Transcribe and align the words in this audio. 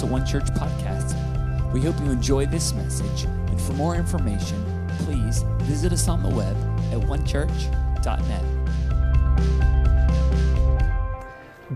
to 0.00 0.06
One 0.06 0.24
Church 0.24 0.46
Podcast. 0.54 1.14
We 1.74 1.82
hope 1.82 1.98
you 2.00 2.10
enjoy 2.10 2.46
this 2.46 2.72
message, 2.72 3.24
and 3.24 3.60
for 3.60 3.74
more 3.74 3.96
information, 3.96 4.88
please 5.00 5.42
visit 5.58 5.92
us 5.92 6.08
on 6.08 6.22
the 6.22 6.28
web 6.30 6.56
at 6.90 7.00
onechurch.net. 7.06 8.44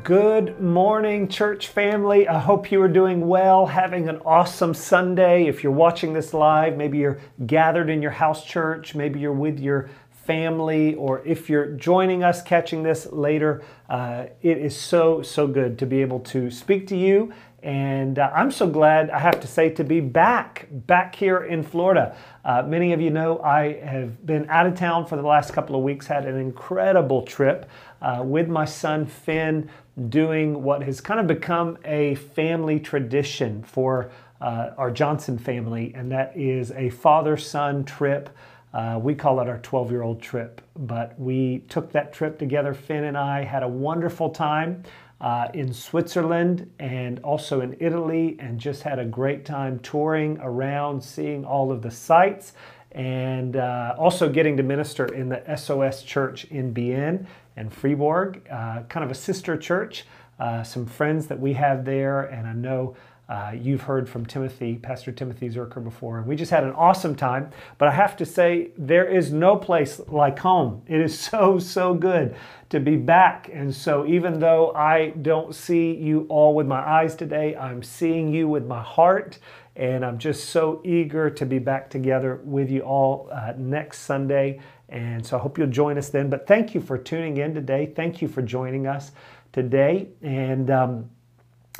Good 0.03 0.59
morning, 0.59 1.29
church 1.29 1.69
family. 1.69 2.27
I 2.27 2.39
hope 2.39 2.73
you 2.73 2.81
are 2.81 2.89
doing 2.89 3.29
well, 3.29 3.67
having 3.67 4.09
an 4.09 4.23
awesome 4.25 4.73
Sunday. 4.73 5.47
If 5.47 5.63
you're 5.63 5.73
watching 5.73 6.15
this 6.15 6.33
live, 6.33 6.79
maybe 6.79 6.97
you're 6.97 7.19
gathered 7.45 7.91
in 7.91 8.01
your 8.01 8.13
house 8.13 8.43
church, 8.43 8.95
maybe 8.95 9.21
you're 9.21 9.35
with 9.35 9.61
your 9.61 9.91
family, 10.25 10.95
or 10.95 11.23
if 11.27 11.51
you're 11.51 11.67
joining 11.73 12.25
us 12.25 12.43
catching 12.43 12.83
this 12.83 13.07
later, 13.13 13.63
uh, 13.91 14.27
it 14.41 14.57
is 14.57 14.75
so, 14.75 15.21
so 15.21 15.47
good 15.47 15.79
to 15.79 15.85
be 15.85 16.01
able 16.01 16.21
to 16.21 16.51
speak 16.51 16.87
to 16.87 16.97
you. 16.97 17.33
And 17.65 18.19
uh, 18.19 18.31
I'm 18.35 18.51
so 18.51 18.69
glad, 18.69 19.09
I 19.09 19.19
have 19.19 19.41
to 19.41 19.47
say, 19.47 19.71
to 19.71 19.85
be 19.85 20.01
back, 20.01 20.69
back 20.71 21.15
here 21.17 21.45
in 21.45 21.63
Florida. 21.63 22.15
Uh, 22.45 22.63
many 22.63 22.93
of 22.93 23.01
you 23.01 23.09
know 23.09 23.41
I 23.41 23.81
have 23.81 24.27
been 24.27 24.47
out 24.51 24.67
of 24.67 24.77
town 24.77 25.07
for 25.07 25.17
the 25.17 25.23
last 25.23 25.55
couple 25.55 25.75
of 25.75 25.83
weeks, 25.83 26.07
had 26.07 26.27
an 26.27 26.37
incredible 26.37 27.23
trip 27.23 27.71
uh, 28.03 28.23
with 28.23 28.49
my 28.49 28.67
son 28.67 29.07
Finn, 29.07 29.71
doing 30.11 30.63
what 30.63 30.83
has 30.83 31.01
kind 31.01 31.19
of 31.19 31.27
become 31.27 31.79
a 31.87 32.17
family 32.17 32.79
tradition 32.79 33.63
for 33.63 34.11
uh, 34.43 34.73
our 34.77 34.91
Johnson 34.91 35.39
family, 35.39 35.91
and 35.95 36.13
that 36.13 36.37
is 36.37 36.71
a 36.73 36.91
father 36.91 37.39
son 37.39 37.83
trip. 37.83 38.29
Uh, 38.75 38.99
we 39.03 39.15
call 39.15 39.41
it 39.41 39.49
our 39.49 39.59
12 39.59 39.91
year 39.91 40.03
old 40.03 40.21
trip, 40.21 40.61
but 40.77 41.19
we 41.19 41.61
took 41.71 41.93
that 41.93 42.13
trip 42.13 42.39
together. 42.39 42.75
Finn 42.75 43.05
and 43.05 43.17
I 43.17 43.43
had 43.43 43.63
a 43.63 43.69
wonderful 43.69 44.29
time 44.29 44.83
uh, 45.21 45.49
in 45.55 45.73
Switzerland 45.73 46.71
and 46.79 47.21
also 47.21 47.61
in 47.61 47.77
Italy, 47.81 48.37
and 48.41 48.59
just 48.59 48.83
had 48.83 48.99
a 48.99 49.05
great 49.05 49.45
time 49.45 49.79
touring 49.79 50.39
around, 50.41 51.03
seeing 51.03 51.45
all 51.45 51.73
of 51.73 51.83
the 51.83 51.91
sites, 51.91 52.53
and 52.93 53.57
uh, 53.57 53.95
also 53.99 54.29
getting 54.29 54.57
to 54.57 54.63
minister 54.63 55.07
in 55.07 55.29
the 55.29 55.57
SOS 55.57 56.03
church 56.03 56.45
in 56.47 56.75
Bienne 56.75 57.27
and 57.57 57.73
Fribourg, 57.73 58.43
uh, 58.51 58.83
kind 58.89 59.05
of 59.05 59.11
a 59.11 59.15
sister 59.15 59.57
church. 59.57 60.05
Uh, 60.39 60.65
some 60.65 60.85
friends 60.85 61.29
that 61.29 61.39
we 61.39 61.53
have 61.53 61.85
there, 61.85 62.23
and 62.23 62.47
I 62.47 62.53
know 62.53 62.97
uh, 63.29 63.53
you've 63.59 63.83
heard 63.83 64.07
from 64.09 64.27
Timothy, 64.27 64.77
Pastor 64.77 65.11
Timothy 65.11 65.49
Zerker 65.49 65.83
before, 65.83 66.19
and 66.19 66.27
we 66.27 66.37
just 66.37 66.51
had 66.51 66.63
an 66.63 66.73
awesome 66.73 67.15
time. 67.15 67.51
But 67.79 67.89
I 67.89 67.93
have 67.93 68.17
to 68.19 68.27
say, 68.27 68.73
there 68.77 69.07
is 69.07 69.33
no 69.33 69.57
place 69.57 70.01
like 70.09 70.39
home. 70.39 70.83
It 70.87 71.01
is 71.01 71.19
so, 71.31 71.59
so 71.59 71.95
good 71.95 72.37
to 72.69 72.81
be 72.81 72.97
back. 72.97 73.49
And 73.53 73.75
so, 73.75 74.07
even 74.07 74.41
though 74.41 74.73
I 74.75 75.11
don't 75.23 75.55
see 75.55 75.95
you 75.95 76.27
all 76.29 76.55
with 76.55 76.67
my 76.67 76.81
eyes 76.81 77.15
today, 77.15 77.57
I'm 77.57 77.83
seeing 77.83 78.33
you 78.33 78.47
with 78.49 78.67
my 78.67 78.83
heart. 78.83 79.39
And 79.77 80.05
I'm 80.05 80.19
just 80.19 80.51
so 80.51 80.81
eager 80.85 81.31
to 81.31 81.47
be 81.47 81.59
back 81.59 81.91
together 81.91 82.41
with 82.45 82.71
you 82.71 82.83
all 82.83 83.29
uh, 83.33 83.55
next 83.57 84.01
Sunday. 84.01 84.61
And 84.89 85.27
so 85.27 85.37
I 85.37 85.41
hope 85.41 85.59
you'll 85.59 85.67
join 85.67 85.99
us 85.99 86.11
then. 86.11 86.31
But 86.31 86.47
thank 86.47 86.75
you 86.75 86.81
for 86.81 86.97
tuning 86.97 87.39
in 87.39 87.55
today. 87.55 87.93
Thank 87.97 88.23
you 88.23 88.29
for 88.29 88.43
joining 88.43 88.87
us 88.87 89.11
today. 89.53 90.11
And 90.23 90.71
um, 90.71 91.11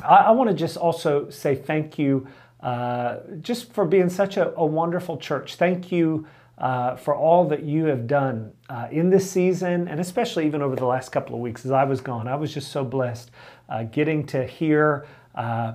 I, 0.01 0.15
I 0.15 0.31
want 0.31 0.49
to 0.49 0.55
just 0.55 0.77
also 0.77 1.29
say 1.29 1.55
thank 1.55 1.97
you 1.97 2.27
uh, 2.61 3.17
just 3.41 3.73
for 3.73 3.85
being 3.85 4.09
such 4.09 4.37
a, 4.37 4.53
a 4.55 4.65
wonderful 4.65 5.17
church. 5.17 5.55
Thank 5.55 5.91
you. 5.91 6.27
Uh, 6.57 6.95
for 6.95 7.13
all 7.13 7.45
that 7.49 7.63
you 7.63 7.83
have 7.83 8.07
done 8.07 8.49
uh, 8.69 8.87
in 8.89 9.09
this 9.09 9.29
season, 9.29 9.89
and 9.89 9.99
especially 9.99 10.45
even 10.45 10.61
over 10.61 10.73
the 10.73 10.85
last 10.85 11.09
couple 11.09 11.35
of 11.35 11.41
weeks 11.41 11.65
as 11.65 11.71
I 11.71 11.83
was 11.83 11.99
gone. 11.99 12.29
I 12.29 12.37
was 12.37 12.53
just 12.53 12.71
so 12.71 12.85
blessed 12.85 13.29
uh, 13.67 13.83
getting 13.83 14.25
to 14.27 14.45
hear 14.45 15.05
uh, 15.35 15.73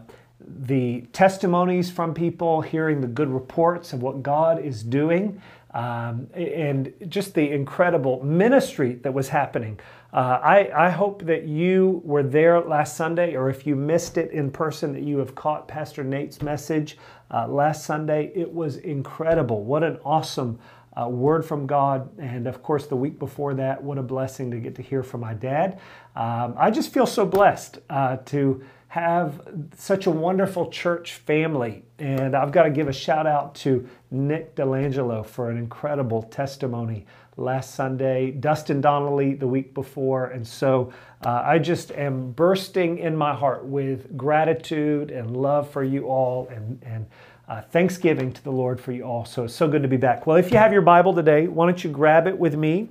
the 0.59 1.03
testimonies 1.13 1.91
from 1.91 2.15
people, 2.15 2.61
hearing 2.61 3.01
the 3.01 3.07
good 3.07 3.29
reports 3.29 3.93
of 3.93 4.03
what 4.03 4.23
God 4.23 4.65
is 4.65 4.83
doing, 4.83 5.41
um, 5.73 6.27
and 6.35 6.93
just 7.09 7.35
the 7.35 7.51
incredible 7.51 8.23
ministry 8.25 8.95
that 8.95 9.15
was 9.15 9.29
happening. 9.29 9.79
Uh, 10.13 10.41
I, 10.43 10.87
I 10.87 10.91
hope 10.91 11.25
that 11.27 11.47
you 11.47 12.03
were 12.05 12.25
there 12.25 12.61
last 12.61 12.97
Sunday, 12.97 13.37
or 13.37 13.49
if 13.49 13.67
you 13.67 13.77
missed 13.77 14.19
it 14.19 14.33
in 14.33 14.51
person, 14.51 14.93
that 14.93 15.03
you 15.03 15.19
have 15.19 15.35
caught 15.35 15.69
Pastor 15.69 16.03
Nate's 16.03 16.43
message 16.43 16.99
uh, 17.31 17.47
last 17.47 17.87
Sunday. 17.87 18.33
It 18.35 18.53
was 18.53 18.79
incredible. 18.79 19.63
What 19.63 19.85
an 19.85 19.99
awesome 20.05 20.59
uh, 21.01 21.09
word 21.09 21.45
from 21.45 21.67
God. 21.67 22.11
And 22.19 22.49
of 22.49 22.63
course, 22.63 22.87
the 22.87 22.97
week 22.97 23.19
before 23.19 23.55
that, 23.55 23.83
what 23.83 23.99
a 23.99 24.03
blessing 24.03 24.51
to 24.51 24.59
get 24.59 24.75
to 24.77 24.83
hear 24.83 25.05
from 25.05 25.21
my 25.21 25.35
dad. 25.35 25.81
Um, 26.17 26.55
I 26.59 26.71
just 26.71 26.93
feel 26.93 27.07
so 27.07 27.25
blessed 27.25 27.79
uh, 27.89 28.17
to 28.27 28.65
have 28.91 29.41
such 29.77 30.07
a 30.07 30.11
wonderful 30.11 30.69
church 30.69 31.15
family. 31.15 31.85
And 32.01 32.35
I've 32.35 32.51
got 32.51 32.65
to 32.65 32.71
give 32.71 32.89
a 32.89 32.93
shout 32.93 33.25
out 33.25 33.55
to 33.57 33.89
Nick 34.11 34.57
Delangelo 34.57 35.25
for 35.25 35.49
an 35.49 35.59
incredible 35.59 36.25
testimony 36.25 37.07
last 37.37 37.77
Sunday, 37.77 38.33
Dustin 38.33 38.81
Donnelly 38.81 39.35
the 39.35 39.47
week 39.47 39.75
before. 39.75 40.27
And 40.27 40.45
so 40.45 40.93
uh, 41.25 41.41
I 41.45 41.61
just 41.61 41.93
am 41.93 42.33
bursting 42.33 42.99
in 42.99 43.15
my 43.15 43.33
heart 43.33 43.65
with 43.65 44.17
gratitude 44.17 45.13
and 45.13 45.37
love 45.37 45.71
for 45.71 45.85
you 45.85 46.09
all 46.09 46.49
and, 46.49 46.83
and 46.85 47.07
uh, 47.47 47.63
thanksgiving 47.63 48.33
to 48.33 48.43
the 48.43 48.51
Lord 48.51 48.81
for 48.81 48.91
you 48.91 49.05
all. 49.05 49.25
So 49.25 49.45
it's 49.45 49.55
so 49.55 49.69
good 49.69 49.83
to 49.83 49.89
be 49.89 49.99
back. 49.99 50.27
Well, 50.27 50.37
if 50.37 50.51
you 50.51 50.59
have 50.59 50.73
your 50.73 50.83
Bible 50.83 51.15
today, 51.15 51.47
why 51.47 51.67
don't 51.67 51.85
you 51.85 51.91
grab 51.91 52.27
it 52.27 52.37
with 52.37 52.57
me 52.57 52.89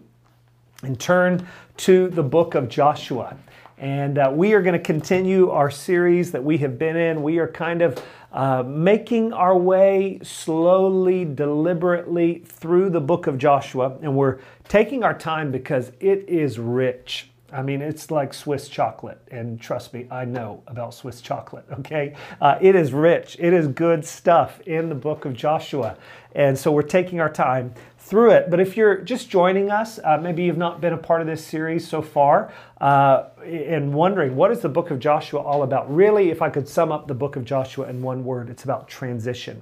and 0.81 0.97
turn 0.97 1.45
to 1.75 2.07
the 2.07 2.23
book 2.23 2.55
of 2.55 2.69
Joshua. 2.69 3.35
And 3.79 4.17
uh, 4.17 4.29
we 4.33 4.53
are 4.53 4.61
going 4.61 4.73
to 4.73 4.79
continue 4.79 5.51
our 5.51 5.71
series 5.71 6.33
that 6.33 6.43
we 6.43 6.57
have 6.57 6.77
been 6.77 6.97
in. 6.97 7.23
We 7.23 7.39
are 7.39 7.47
kind 7.47 7.81
of 7.81 8.03
uh, 8.33 8.61
making 8.63 9.31
our 9.31 9.57
way 9.57 10.19
slowly, 10.21 11.23
deliberately 11.23 12.43
through 12.45 12.89
the 12.89 12.99
book 12.99 13.25
of 13.27 13.37
Joshua. 13.37 13.97
And 14.01 14.17
we're 14.17 14.39
taking 14.67 15.01
our 15.03 15.17
time 15.17 15.49
because 15.49 15.93
it 16.01 16.27
is 16.27 16.59
rich. 16.59 17.29
I 17.51 17.61
mean, 17.61 17.81
it's 17.81 18.11
like 18.11 18.33
Swiss 18.33 18.67
chocolate. 18.67 19.19
And 19.31 19.59
trust 19.59 19.93
me, 19.93 20.07
I 20.11 20.25
know 20.25 20.63
about 20.67 20.93
Swiss 20.93 21.21
chocolate, 21.21 21.65
okay? 21.79 22.15
Uh, 22.41 22.57
it 22.61 22.75
is 22.75 22.93
rich, 22.93 23.37
it 23.39 23.53
is 23.53 23.67
good 23.67 24.05
stuff 24.05 24.61
in 24.61 24.89
the 24.89 24.95
book 24.95 25.25
of 25.25 25.33
Joshua. 25.33 25.97
And 26.35 26.57
so 26.57 26.71
we're 26.71 26.83
taking 26.83 27.19
our 27.19 27.31
time 27.31 27.73
through 27.97 28.31
it. 28.31 28.49
But 28.49 28.59
if 28.59 28.77
you're 28.77 28.97
just 28.97 29.29
joining 29.29 29.69
us, 29.69 29.99
uh, 30.03 30.17
maybe 30.17 30.43
you've 30.43 30.57
not 30.57 30.81
been 30.81 30.93
a 30.93 30.97
part 30.97 31.21
of 31.21 31.27
this 31.27 31.43
series 31.43 31.87
so 31.87 32.01
far, 32.01 32.53
uh, 32.81 33.25
and 33.43 33.93
wondering 33.93 34.35
what 34.35 34.51
is 34.51 34.61
the 34.61 34.69
book 34.69 34.91
of 34.91 34.99
Joshua 34.99 35.41
all 35.41 35.63
about? 35.63 35.93
Really, 35.93 36.29
if 36.29 36.41
I 36.41 36.49
could 36.49 36.67
sum 36.67 36.91
up 36.91 37.07
the 37.07 37.13
book 37.13 37.35
of 37.35 37.45
Joshua 37.45 37.87
in 37.87 38.01
one 38.01 38.23
word, 38.23 38.49
it's 38.49 38.63
about 38.63 38.87
transition. 38.87 39.61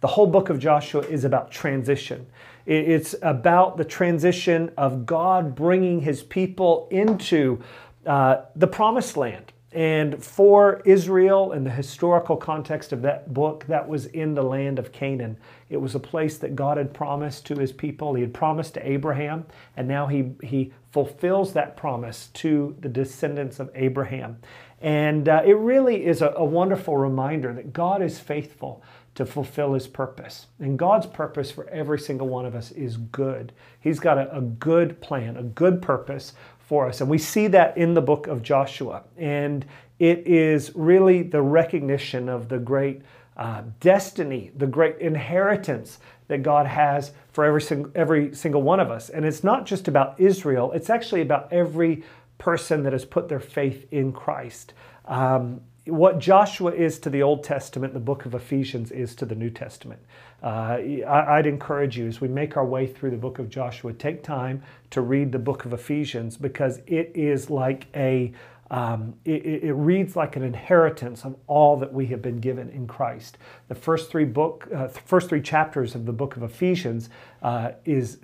The 0.00 0.08
whole 0.08 0.26
book 0.26 0.50
of 0.50 0.58
Joshua 0.58 1.02
is 1.02 1.24
about 1.24 1.50
transition. 1.50 2.26
It's 2.66 3.14
about 3.22 3.76
the 3.76 3.84
transition 3.84 4.72
of 4.76 5.06
God 5.06 5.54
bringing 5.54 6.00
his 6.00 6.24
people 6.24 6.88
into 6.90 7.62
uh, 8.04 8.42
the 8.56 8.66
promised 8.66 9.16
land. 9.16 9.52
And 9.72 10.24
for 10.24 10.80
Israel, 10.84 11.52
in 11.52 11.62
the 11.62 11.70
historical 11.70 12.36
context 12.36 12.92
of 12.92 13.02
that 13.02 13.34
book, 13.34 13.66
that 13.66 13.86
was 13.86 14.06
in 14.06 14.34
the 14.34 14.42
land 14.42 14.78
of 14.78 14.90
Canaan. 14.90 15.36
It 15.68 15.76
was 15.76 15.94
a 15.94 16.00
place 16.00 16.38
that 16.38 16.56
God 16.56 16.78
had 16.78 16.94
promised 16.94 17.44
to 17.46 17.56
his 17.56 17.72
people. 17.72 18.14
He 18.14 18.22
had 18.22 18.32
promised 18.32 18.74
to 18.74 18.88
Abraham, 18.88 19.44
and 19.76 19.86
now 19.86 20.06
he, 20.06 20.32
he 20.42 20.72
fulfills 20.92 21.52
that 21.52 21.76
promise 21.76 22.28
to 22.34 22.74
the 22.80 22.88
descendants 22.88 23.60
of 23.60 23.70
Abraham. 23.74 24.38
And 24.80 25.28
uh, 25.28 25.42
it 25.44 25.56
really 25.58 26.06
is 26.06 26.22
a, 26.22 26.32
a 26.36 26.44
wonderful 26.44 26.96
reminder 26.96 27.52
that 27.52 27.72
God 27.72 28.02
is 28.02 28.18
faithful 28.18 28.82
to 29.16 29.26
fulfill 29.26 29.74
his 29.74 29.86
purpose. 29.86 30.46
And 30.60 30.78
God's 30.78 31.06
purpose 31.06 31.50
for 31.50 31.68
every 31.68 31.98
single 31.98 32.28
one 32.28 32.46
of 32.46 32.54
us 32.54 32.70
is 32.70 32.96
good. 32.96 33.52
He's 33.80 33.98
got 33.98 34.18
a, 34.18 34.36
a 34.36 34.40
good 34.40 35.00
plan, 35.00 35.36
a 35.36 35.42
good 35.42 35.82
purpose 35.82 36.34
for 36.58 36.86
us. 36.86 37.00
And 37.00 37.10
we 37.10 37.18
see 37.18 37.46
that 37.48 37.76
in 37.76 37.94
the 37.94 38.02
book 38.02 38.26
of 38.26 38.42
Joshua. 38.42 39.04
And 39.16 39.64
it 39.98 40.26
is 40.26 40.72
really 40.74 41.22
the 41.22 41.42
recognition 41.42 42.28
of 42.28 42.48
the 42.48 42.58
great 42.58 43.02
uh, 43.36 43.62
destiny, 43.80 44.50
the 44.56 44.66
great 44.66 44.98
inheritance 44.98 45.98
that 46.28 46.42
God 46.42 46.66
has 46.66 47.12
for 47.32 47.44
every, 47.44 47.62
sing- 47.62 47.92
every 47.94 48.34
single 48.34 48.62
one 48.62 48.80
of 48.80 48.90
us. 48.90 49.08
And 49.08 49.24
it's 49.24 49.44
not 49.44 49.64
just 49.64 49.88
about 49.88 50.20
Israel, 50.20 50.72
it's 50.72 50.90
actually 50.90 51.22
about 51.22 51.52
every 51.52 52.02
person 52.38 52.82
that 52.82 52.92
has 52.92 53.04
put 53.04 53.28
their 53.28 53.40
faith 53.40 53.86
in 53.90 54.12
Christ. 54.12 54.74
Um, 55.06 55.62
what 55.86 56.18
Joshua 56.18 56.72
is 56.72 56.98
to 57.00 57.10
the 57.10 57.22
Old 57.22 57.44
Testament, 57.44 57.94
the 57.94 58.00
book 58.00 58.26
of 58.26 58.34
Ephesians 58.34 58.90
is 58.90 59.14
to 59.16 59.24
the 59.24 59.36
New 59.36 59.50
Testament. 59.50 60.00
Uh, 60.42 60.78
I'd 61.06 61.46
encourage 61.46 61.96
you 61.96 62.08
as 62.08 62.20
we 62.20 62.28
make 62.28 62.56
our 62.56 62.66
way 62.66 62.86
through 62.86 63.10
the 63.10 63.16
book 63.16 63.38
of 63.38 63.48
Joshua, 63.48 63.92
take 63.92 64.22
time 64.22 64.62
to 64.90 65.00
read 65.00 65.30
the 65.32 65.38
book 65.38 65.64
of 65.64 65.72
Ephesians 65.72 66.36
because 66.36 66.80
it 66.86 67.12
is 67.14 67.50
like 67.50 67.86
a 67.94 68.32
um, 68.68 69.14
it, 69.24 69.62
it, 69.62 69.72
reads 69.74 70.16
like 70.16 70.34
an 70.34 70.42
inheritance 70.42 71.24
of 71.24 71.36
all 71.46 71.76
that 71.76 71.92
we 71.92 72.06
have 72.06 72.20
been 72.20 72.38
given 72.38 72.68
in 72.70 72.88
Christ. 72.88 73.38
The 73.68 73.76
first 73.76 74.10
three 74.10 74.24
book, 74.24 74.68
uh, 74.74 74.88
first 74.88 75.28
three 75.28 75.40
chapters 75.40 75.94
of 75.94 76.04
the 76.04 76.12
book 76.12 76.36
of 76.36 76.42
Ephesians 76.42 77.08
uh, 77.42 77.72
is 77.84 78.18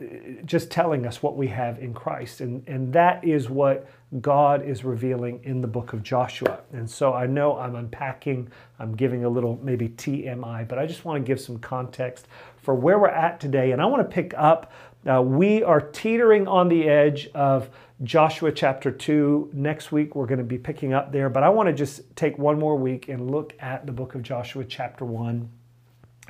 just 0.45 0.69
telling 0.69 1.07
us 1.07 1.23
what 1.23 1.37
we 1.37 1.47
have 1.47 1.79
in 1.79 1.95
Christ, 1.95 2.41
and 2.41 2.67
and 2.67 2.93
that 2.93 3.25
is 3.25 3.49
what 3.49 3.89
God 4.21 4.65
is 4.65 4.85
revealing 4.85 5.41
in 5.45 5.61
the 5.63 5.67
book 5.67 5.95
of 5.95 6.03
Joshua. 6.03 6.61
And 6.73 6.89
so 6.89 7.15
I 7.15 7.27
know 7.27 7.57
I'm 7.57 7.77
unpacking, 7.77 8.51
I'm 8.79 8.95
giving 8.95 9.25
a 9.25 9.29
little 9.29 9.59
maybe 9.63 9.89
TMI, 9.89 10.69
but 10.69 10.79
I 10.79 10.87
just 10.87 11.05
want 11.05 11.25
to 11.25 11.27
give 11.27 11.41
some 11.41 11.59
context 11.59 12.29
for 12.59 12.75
where 12.75 12.99
we're 12.99 13.09
at 13.09 13.41
today, 13.41 13.73
and 13.73 13.81
I 13.81 13.87
want 13.87 14.09
to 14.09 14.15
pick 14.15 14.35
up. 14.37 14.73
Uh, 15.11 15.21
we 15.21 15.63
are 15.65 15.81
teetering 15.81 16.47
on 16.47 16.69
the 16.69 16.89
edge 16.89 17.29
of 17.35 17.71
Joshua 18.05 18.53
chapter 18.53 18.91
2. 18.91 19.51
Next 19.53 19.91
week, 19.91 20.15
we're 20.15 20.27
going 20.27 20.39
to 20.39 20.45
be 20.45 20.59
picking 20.59 20.93
up 20.93 21.11
there, 21.11 21.29
but 21.29 21.43
I 21.43 21.49
want 21.49 21.69
to 21.69 21.73
just 21.73 22.03
take 22.15 22.39
one 22.39 22.59
more 22.59 22.77
week 22.77 23.09
and 23.09 23.31
look 23.31 23.55
at 23.61 23.87
the 23.87 23.93
book 23.93 24.15
of 24.15 24.23
Joshua 24.23 24.65
chapter 24.65 25.05
1 25.05 25.49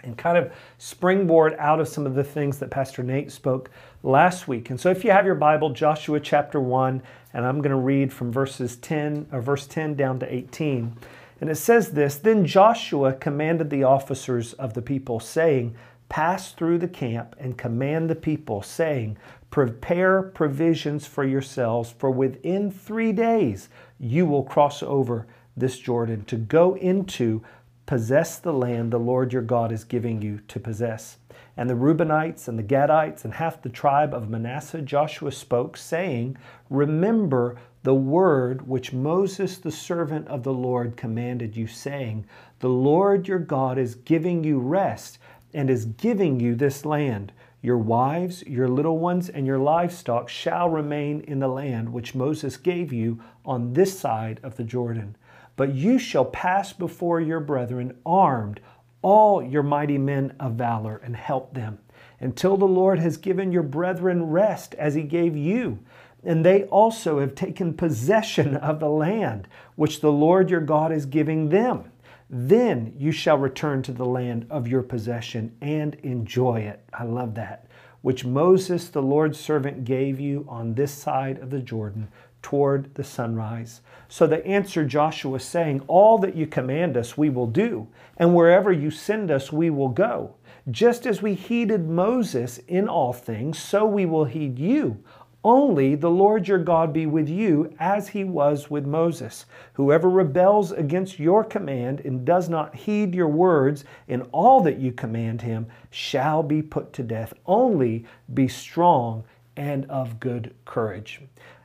and 0.05 0.17
kind 0.19 0.37
of 0.37 0.53
springboard 0.79 1.55
out 1.59 1.81
of 1.81 1.89
some 1.89 2.07
of 2.07 2.15
the 2.15 2.25
things 2.25 2.59
that 2.59 2.71
Pastor 2.71 3.03
Nate 3.03 3.31
spoke 3.31 3.71
last 4.03 4.49
week. 4.49 4.71
And 4.71 4.81
so 4.81 4.91
if 4.91 5.05
you 5.05 5.11
have 5.11 5.27
your 5.27 5.35
Bible, 5.35 5.71
Joshua 5.71 6.21
chapter 6.21 6.61
1, 6.61 7.03
and 7.33 7.47
I'm 7.47 7.59
going 7.59 7.71
to 7.71 7.77
read 7.77 8.13
from 8.13 8.33
verses 8.33 8.77
10 8.77 9.29
or 9.33 9.41
verse 9.41 9.67
10 9.67 9.95
down 9.95 10.19
to 10.21 10.35
18. 10.35 10.97
And 11.41 11.51
it 11.51 11.57
says 11.57 11.93
this, 11.93 12.17
then 12.17 12.47
Joshua 12.47 13.15
commanded 13.15 13.71
the 13.71 13.85
officers 13.85 14.53
of 14.55 14.75
the 14.75 14.83
people 14.83 15.19
saying, 15.19 15.75
pass 16.09 16.53
through 16.53 16.79
the 16.79 16.89
camp 16.89 17.35
and 17.39 17.57
command 17.57 18.11
the 18.11 18.15
people 18.15 18.63
saying, 18.63 19.17
Prepare 19.51 20.23
provisions 20.23 21.07
for 21.07 21.25
yourselves, 21.25 21.95
for 21.99 22.11
within 22.11 22.71
three 22.71 23.13
days 23.13 23.69
you 23.99 24.25
will 24.25 24.45
cross 24.45 24.83
over 24.83 25.27
this 25.57 25.79
Jordan 25.79 26.25
to 26.27 26.37
go 26.37 26.75
into, 26.77 27.43
possess 27.85 28.39
the 28.39 28.53
land 28.53 28.93
the 28.93 28.99
Lord 28.99 29.33
your 29.33 29.43
God 29.43 29.73
is 29.73 29.85
giving 29.85 30.23
you 30.23 30.41
to 30.49 30.61
possess. 30.61 31.19
And 31.57 31.69
the 31.69 31.75
Reubenites 31.75 32.49
and 32.49 32.59
the 32.59 32.63
Gadites 32.63 33.25
and 33.25 33.35
half 33.35 33.61
the 33.61 33.69
tribe 33.69 34.15
of 34.15 34.31
Manasseh 34.31 34.81
Joshua 34.81 35.33
spoke, 35.33 35.77
saying, 35.77 36.39
Remember 36.71 37.57
the 37.83 37.95
word 37.95 38.67
which 38.67 38.93
Moses 38.93 39.59
the 39.59 39.71
servant 39.71 40.29
of 40.29 40.45
the 40.45 40.53
Lord 40.53 40.97
commanded 40.97 41.57
you, 41.57 41.67
saying, 41.67 42.25
The 42.61 42.69
Lord 42.69 43.29
your 43.29 43.39
God 43.39 43.77
is 43.77 43.97
giving 43.97 44.45
you 44.45 44.61
rest 44.61 45.19
and 45.53 45.69
is 45.69 45.85
giving 45.85 46.41
you 46.41 46.55
this 46.55 46.85
land. 46.85 47.33
Your 47.61 47.79
wives, 47.79 48.43
your 48.45 48.69
little 48.69 48.99
ones, 48.99 49.29
and 49.29 49.47
your 49.47 49.59
livestock 49.59 50.29
shall 50.29 50.69
remain 50.69 51.21
in 51.21 51.39
the 51.39 51.49
land 51.49 51.93
which 51.93 52.15
Moses 52.15 52.57
gave 52.57 52.93
you 52.93 53.21
on 53.45 53.75
this 53.75 53.99
side 53.99 54.41
of 54.43 54.57
the 54.57 54.65
Jordan. 54.65 55.17
But 55.55 55.75
you 55.75 55.99
shall 55.99 56.25
pass 56.25 56.73
before 56.73 57.21
your 57.21 57.41
brethren 57.41 57.97
armed, 58.07 58.61
all 59.03 59.43
your 59.43 59.63
mighty 59.63 59.99
men 59.99 60.35
of 60.41 60.55
valor, 60.55 61.01
and 61.05 61.15
help 61.15 61.53
them, 61.55 61.79
until 62.21 62.57
the 62.57 62.65
Lord 62.65 62.99
has 63.01 63.17
given 63.17 63.53
your 63.53 63.63
brethren 63.63 64.31
rest 64.31 64.75
as 64.77 64.95
he 64.95 65.03
gave 65.03 65.37
you. 65.37 65.81
And 66.25 66.45
they 66.45 66.65
also 66.65 67.19
have 67.19 67.35
taken 67.35 67.75
possession 67.75 68.57
of 68.57 68.79
the 68.79 68.89
land 68.89 69.49
which 69.75 70.01
the 70.01 70.13
Lord 70.13 70.51
your 70.51 70.61
God 70.61 70.93
is 70.93 71.05
giving 71.05 71.49
them. 71.49 71.91
Then 72.31 72.95
you 72.97 73.13
shall 73.13 73.37
return 73.37 73.83
to 73.83 73.93
the 73.93 74.07
land 74.07 74.47
of 74.49 74.69
your 74.69 74.83
possession 74.83 75.55
and 75.61 75.97
enjoy 75.97 76.61
it. 76.61 76.83
I 76.93 77.05
love 77.05 77.35
that. 77.35 77.67
Which 78.01 78.25
Moses, 78.25 78.89
the 78.89 79.03
Lord's 79.03 79.39
servant, 79.39 79.85
gave 79.85 80.19
you 80.19 80.47
on 80.49 80.75
this 80.75 80.93
side 80.93 81.39
of 81.39 81.51
the 81.51 81.61
Jordan 81.61 82.09
toward 82.43 82.95
the 82.95 83.05
sunrise. 83.05 83.81
So 84.09 84.27
they 84.27 84.43
answered 84.43 84.89
Joshua, 84.89 85.41
saying, 85.41 85.83
All 85.87 86.19
that 86.19 86.37
you 86.37 86.47
command 86.47 86.97
us, 86.97 87.17
we 87.17 87.31
will 87.31 87.47
do, 87.47 87.89
and 88.19 88.35
wherever 88.35 88.71
you 88.71 88.91
send 88.91 89.31
us, 89.31 89.51
we 89.51 89.71
will 89.71 89.89
go. 89.89 90.35
Just 90.71 91.07
as 91.07 91.23
we 91.23 91.35
heeded 91.35 91.89
Moses 91.89 92.59
in 92.69 92.89
all 92.89 93.13
things, 93.13 93.59
so 93.59 93.85
we 93.85 94.07
will 94.07 94.27
heed 94.27 94.59
you. 94.59 95.03
Only 95.45 95.97
the 95.97 96.11
Lord 96.11 96.47
your 96.47 96.59
God 96.59 96.93
be 96.93 97.05
with 97.07 97.29
you 97.29 97.75
as 97.81 98.09
he 98.09 98.23
was 98.23 98.71
with 98.71 98.87
Moses. 98.87 99.45
Whoever 99.73 100.09
rebels 100.09 100.71
against 100.71 101.19
your 101.19 101.43
command 101.43 102.01
and 102.01 102.25
does 102.25 102.49
not 102.49 102.77
heed 102.77 103.13
your 103.13 103.27
words 103.27 103.85
in 104.07 104.23
all 104.31 104.61
that 104.61 104.79
you 104.79 104.93
command 104.93 105.43
him 105.43 105.67
shall 105.91 106.45
be 106.45 106.63
put 106.63 106.93
to 106.93 107.03
death. 107.03 107.35
Only 107.45 108.05
be 108.33 108.47
strong 108.47 109.25
and 109.57 109.85
of 109.87 110.21
good 110.21 110.55
courage. 110.65 111.21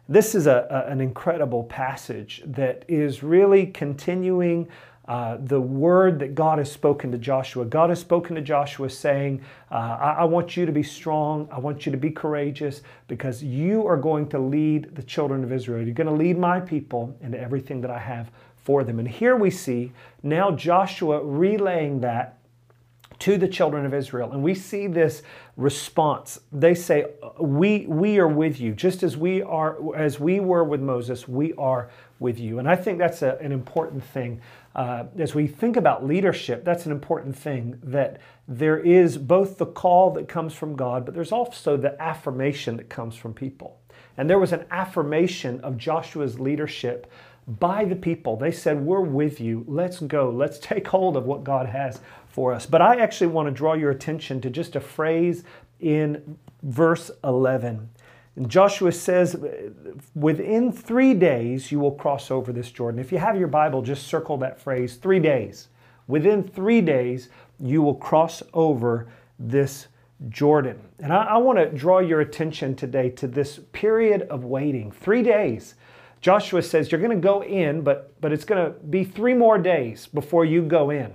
This 0.10 0.36
is 0.36 0.48
a, 0.48 0.68
a 0.70 0.92
an 0.92 1.02
incredible 1.02 1.64
passage 1.66 2.42
that 2.46 2.86
is 2.88 3.24
really 3.24 3.68
continuing 3.68 4.68
uh, 5.08 5.38
the 5.40 5.60
word 5.60 6.20
that 6.20 6.36
God 6.36 6.60
has 6.60 6.70
spoken 6.70 7.12
to 7.14 7.18
Joshua. 7.18 7.64
God 7.64 7.90
has 7.90 8.00
spoken 8.00 8.36
to 8.36 8.42
Joshua 8.42 8.90
saying, 8.90 9.42
uh, 9.72 9.76
I, 9.76 10.12
I, 10.20 10.24
want 10.26 10.58
you 10.58 10.66
to 10.66 10.72
be 10.74 10.84
strong. 10.84 11.48
I 11.50 11.60
want 11.60 11.86
you 11.86 11.94
to 11.94 11.98
be 11.98 12.12
courageous 12.12 12.82
because 13.08 13.42
you 13.42 13.88
are 13.88 13.96
going 13.96 14.28
to 14.30 14.40
lead 14.40 14.96
the 14.96 15.04
children 15.04 15.46
of 15.46 15.54
Israel. 15.54 15.86
You're 15.86 15.94
going 15.94 16.08
to 16.08 16.14
lead 16.14 16.38
my 16.38 16.60
people 16.60 17.18
into 17.22 17.40
everything 17.40 17.80
that 17.82 17.90
I 17.90 18.00
have 18.00 18.32
for 18.58 18.84
them. 18.84 19.00
And 19.00 19.08
here 19.08 19.38
we 19.38 19.50
see 19.50 19.94
now 20.24 20.52
Joshua 20.52 21.24
relaying 21.24 22.02
that 22.02 22.37
to 23.20 23.38
the 23.38 23.48
children 23.48 23.86
of 23.86 23.94
Israel. 23.94 24.32
And 24.32 24.44
we 24.44 24.54
see 24.54 24.88
this 24.88 25.24
response. 25.56 26.40
They 26.52 26.76
say, 26.76 27.08
"We 27.40 27.86
we 27.88 28.20
are 28.20 28.28
with 28.28 28.60
you, 28.60 28.74
just 28.74 29.04
as 29.04 29.18
we 29.18 29.42
are 29.42 29.96
as 29.96 30.20
we 30.20 30.40
were 30.40 30.64
with 30.64 30.82
Moses, 30.82 31.28
we 31.28 31.54
are 31.54 31.90
with 32.20 32.40
you." 32.40 32.60
And 32.60 32.70
I 32.70 32.76
think 32.76 33.00
that's 33.00 33.22
a, 33.22 33.38
an 33.42 33.52
important 33.52 34.04
thing 34.04 34.42
uh, 34.78 35.06
as 35.18 35.34
we 35.34 35.48
think 35.48 35.76
about 35.76 36.06
leadership, 36.06 36.64
that's 36.64 36.86
an 36.86 36.92
important 36.92 37.36
thing 37.36 37.80
that 37.82 38.22
there 38.48 38.78
is 38.78 39.18
both 39.18 39.58
the 39.58 39.66
call 39.66 40.12
that 40.12 40.28
comes 40.28 40.54
from 40.54 40.76
God, 40.76 41.04
but 41.04 41.16
there's 41.16 41.32
also 41.32 41.76
the 41.76 42.00
affirmation 42.00 42.78
that 42.78 42.88
comes 42.88 43.16
from 43.16 43.34
people. 43.34 43.80
And 44.18 44.30
there 44.30 44.38
was 44.38 44.54
an 44.54 44.66
affirmation 44.70 45.60
of 45.62 45.78
Joshua's 45.78 46.40
leadership 46.40 47.12
by 47.60 47.86
the 47.86 47.96
people. 47.96 48.36
They 48.38 48.52
said, 48.52 48.86
We're 48.86 49.02
with 49.02 49.42
you. 49.42 49.66
Let's 49.68 50.00
go. 50.00 50.30
Let's 50.30 50.60
take 50.62 50.88
hold 50.88 51.18
of 51.18 51.26
what 51.26 51.44
God 51.44 51.66
has 51.66 52.00
for 52.38 52.54
us. 52.54 52.68
But 52.68 52.84
I 52.84 52.98
actually 52.98 53.28
want 53.28 53.48
to 53.48 53.52
draw 53.52 53.74
your 53.74 53.90
attention 53.90 54.40
to 54.42 54.52
just 54.52 54.76
a 54.76 54.80
phrase 54.80 55.44
in 55.80 56.38
verse 56.62 57.10
11. 57.24 57.90
And 58.36 58.48
Joshua 58.48 58.92
says, 58.92 59.36
within 60.14 60.72
three 60.72 61.16
days 61.16 61.72
you 61.72 61.80
will 61.80 61.94
cross 61.94 62.30
over 62.30 62.54
this 62.54 62.70
Jordan. 62.70 63.00
If 63.00 63.12
you 63.12 63.18
have 63.18 63.40
your 63.40 63.48
Bible, 63.48 63.82
just 63.82 64.06
circle 64.06 64.38
that 64.38 64.62
phrase 64.62 64.98
three 64.98 65.18
days. 65.18 65.70
Within 66.06 66.44
three 66.44 66.80
days 66.80 67.30
you 67.60 67.82
will 67.82 67.96
cross 67.96 68.44
over 68.54 69.08
this 69.40 69.88
Jordan. 70.30 70.80
And 71.00 71.12
I, 71.12 71.24
I 71.24 71.38
want 71.38 71.58
to 71.58 71.66
draw 71.66 71.98
your 71.98 72.22
attention 72.22 72.76
today 72.76 73.10
to 73.10 73.26
this 73.26 73.62
period 73.72 74.22
of 74.30 74.44
waiting 74.46 74.92
three 74.92 75.24
days. 75.24 75.74
Joshua 76.22 76.62
says 76.62 76.92
you're 76.92 77.02
going 77.02 77.20
to 77.20 77.28
go 77.28 77.42
in, 77.42 77.82
but, 77.82 78.22
but 78.22 78.32
it's 78.32 78.46
going 78.46 78.64
to 78.64 78.80
be 78.80 79.04
three 79.04 79.34
more 79.34 79.58
days 79.58 80.06
before 80.06 80.46
you 80.46 80.62
go 80.62 80.92
in. 80.92 81.14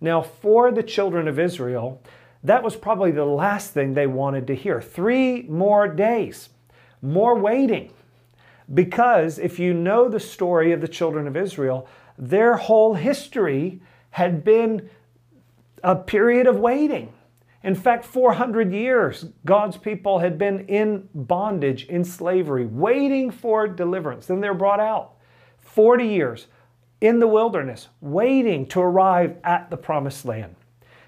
Now, 0.00 0.22
for 0.22 0.70
the 0.70 0.82
children 0.82 1.28
of 1.28 1.38
Israel, 1.38 2.02
that 2.44 2.62
was 2.62 2.76
probably 2.76 3.10
the 3.10 3.24
last 3.24 3.72
thing 3.72 3.94
they 3.94 4.06
wanted 4.06 4.46
to 4.46 4.54
hear. 4.54 4.80
Three 4.80 5.42
more 5.42 5.88
days 5.88 6.50
more 7.02 7.38
waiting. 7.38 7.92
Because 8.72 9.38
if 9.38 9.58
you 9.58 9.72
know 9.72 10.08
the 10.08 10.20
story 10.20 10.72
of 10.72 10.80
the 10.80 10.88
children 10.88 11.26
of 11.26 11.36
Israel, 11.36 11.88
their 12.18 12.56
whole 12.56 12.94
history 12.94 13.80
had 14.10 14.44
been 14.44 14.90
a 15.82 15.96
period 15.96 16.46
of 16.46 16.58
waiting. 16.58 17.12
In 17.62 17.74
fact, 17.74 18.04
400 18.04 18.72
years, 18.72 19.26
God's 19.44 19.76
people 19.76 20.18
had 20.18 20.38
been 20.38 20.66
in 20.66 21.08
bondage, 21.14 21.84
in 21.86 22.04
slavery, 22.04 22.66
waiting 22.66 23.30
for 23.30 23.66
deliverance. 23.66 24.26
Then 24.26 24.40
they're 24.40 24.54
brought 24.54 24.80
out. 24.80 25.14
40 25.60 26.06
years 26.06 26.46
in 27.00 27.20
the 27.20 27.28
wilderness, 27.28 27.88
waiting 28.00 28.66
to 28.66 28.80
arrive 28.80 29.36
at 29.44 29.70
the 29.70 29.76
promised 29.76 30.24
land. 30.24 30.54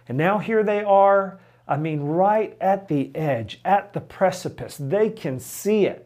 And 0.08 0.16
now 0.16 0.38
here 0.38 0.62
they 0.62 0.82
are 0.82 1.40
I 1.70 1.76
mean, 1.76 2.00
right 2.00 2.56
at 2.60 2.88
the 2.88 3.14
edge, 3.14 3.60
at 3.64 3.92
the 3.92 4.00
precipice. 4.00 4.76
They 4.76 5.08
can 5.08 5.38
see 5.38 5.86
it. 5.86 6.04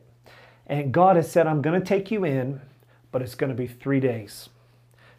And 0.66 0.92
God 0.92 1.16
has 1.16 1.32
said, 1.32 1.46
I'm 1.46 1.62
going 1.62 1.80
to 1.80 1.86
take 1.86 2.10
you 2.10 2.24
in, 2.24 2.60
but 3.10 3.22
it's 3.22 3.34
going 3.34 3.48
to 3.48 3.56
be 3.56 3.66
three 3.66 3.98
days. 3.98 4.50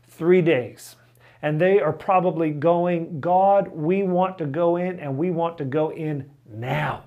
Three 0.07 0.43
days. 0.43 0.97
And 1.41 1.59
they 1.59 1.79
are 1.79 1.91
probably 1.91 2.51
going, 2.51 3.19
God, 3.19 3.69
we 3.69 4.03
want 4.03 4.37
to 4.37 4.45
go 4.45 4.75
in 4.75 4.99
and 4.99 5.17
we 5.17 5.31
want 5.31 5.57
to 5.57 5.65
go 5.65 5.91
in 5.91 6.29
now. 6.47 7.03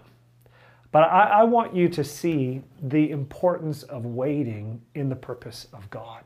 But 0.91 1.05
I, 1.05 1.25
I 1.27 1.43
want 1.45 1.77
you 1.77 1.89
to 1.91 2.03
see 2.03 2.63
the 2.83 3.13
importance 3.13 3.85
of 3.85 4.05
waiting 4.05 4.83
in 4.97 5.09
the 5.09 5.17
purpose 5.17 5.69
of 5.73 5.89
God 5.91 6.25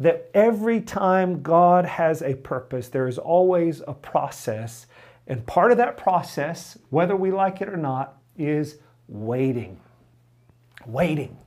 that 0.00 0.30
every 0.34 0.80
time 0.80 1.42
God 1.42 1.84
has 1.84 2.22
a 2.22 2.34
purpose, 2.34 2.88
there 2.88 3.06
is 3.06 3.18
always 3.18 3.82
a 3.86 3.94
process 3.94 4.86
and 5.26 5.46
part 5.46 5.72
of 5.72 5.78
that 5.78 5.96
process, 5.96 6.78
whether 6.90 7.16
we 7.16 7.30
like 7.30 7.60
it 7.60 7.68
or 7.68 7.76
not, 7.76 8.18
is 8.36 8.78
waiting. 9.08 9.80
Waiting. 10.86 11.38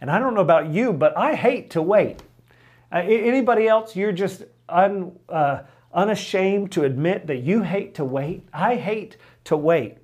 And 0.00 0.10
I 0.10 0.18
don't 0.18 0.34
know 0.34 0.40
about 0.40 0.68
you, 0.68 0.92
but 0.92 1.16
I 1.16 1.34
hate 1.34 1.70
to 1.70 1.82
wait. 1.82 2.22
Uh, 2.90 2.98
anybody 2.98 3.68
else, 3.68 3.94
you're 3.94 4.12
just 4.12 4.44
un, 4.68 5.12
uh, 5.28 5.62
unashamed 5.92 6.72
to 6.72 6.84
admit 6.84 7.26
that 7.26 7.38
you 7.38 7.62
hate 7.62 7.94
to 7.96 8.04
wait? 8.04 8.48
I 8.52 8.76
hate 8.76 9.16
to 9.44 9.56
wait. 9.56 9.98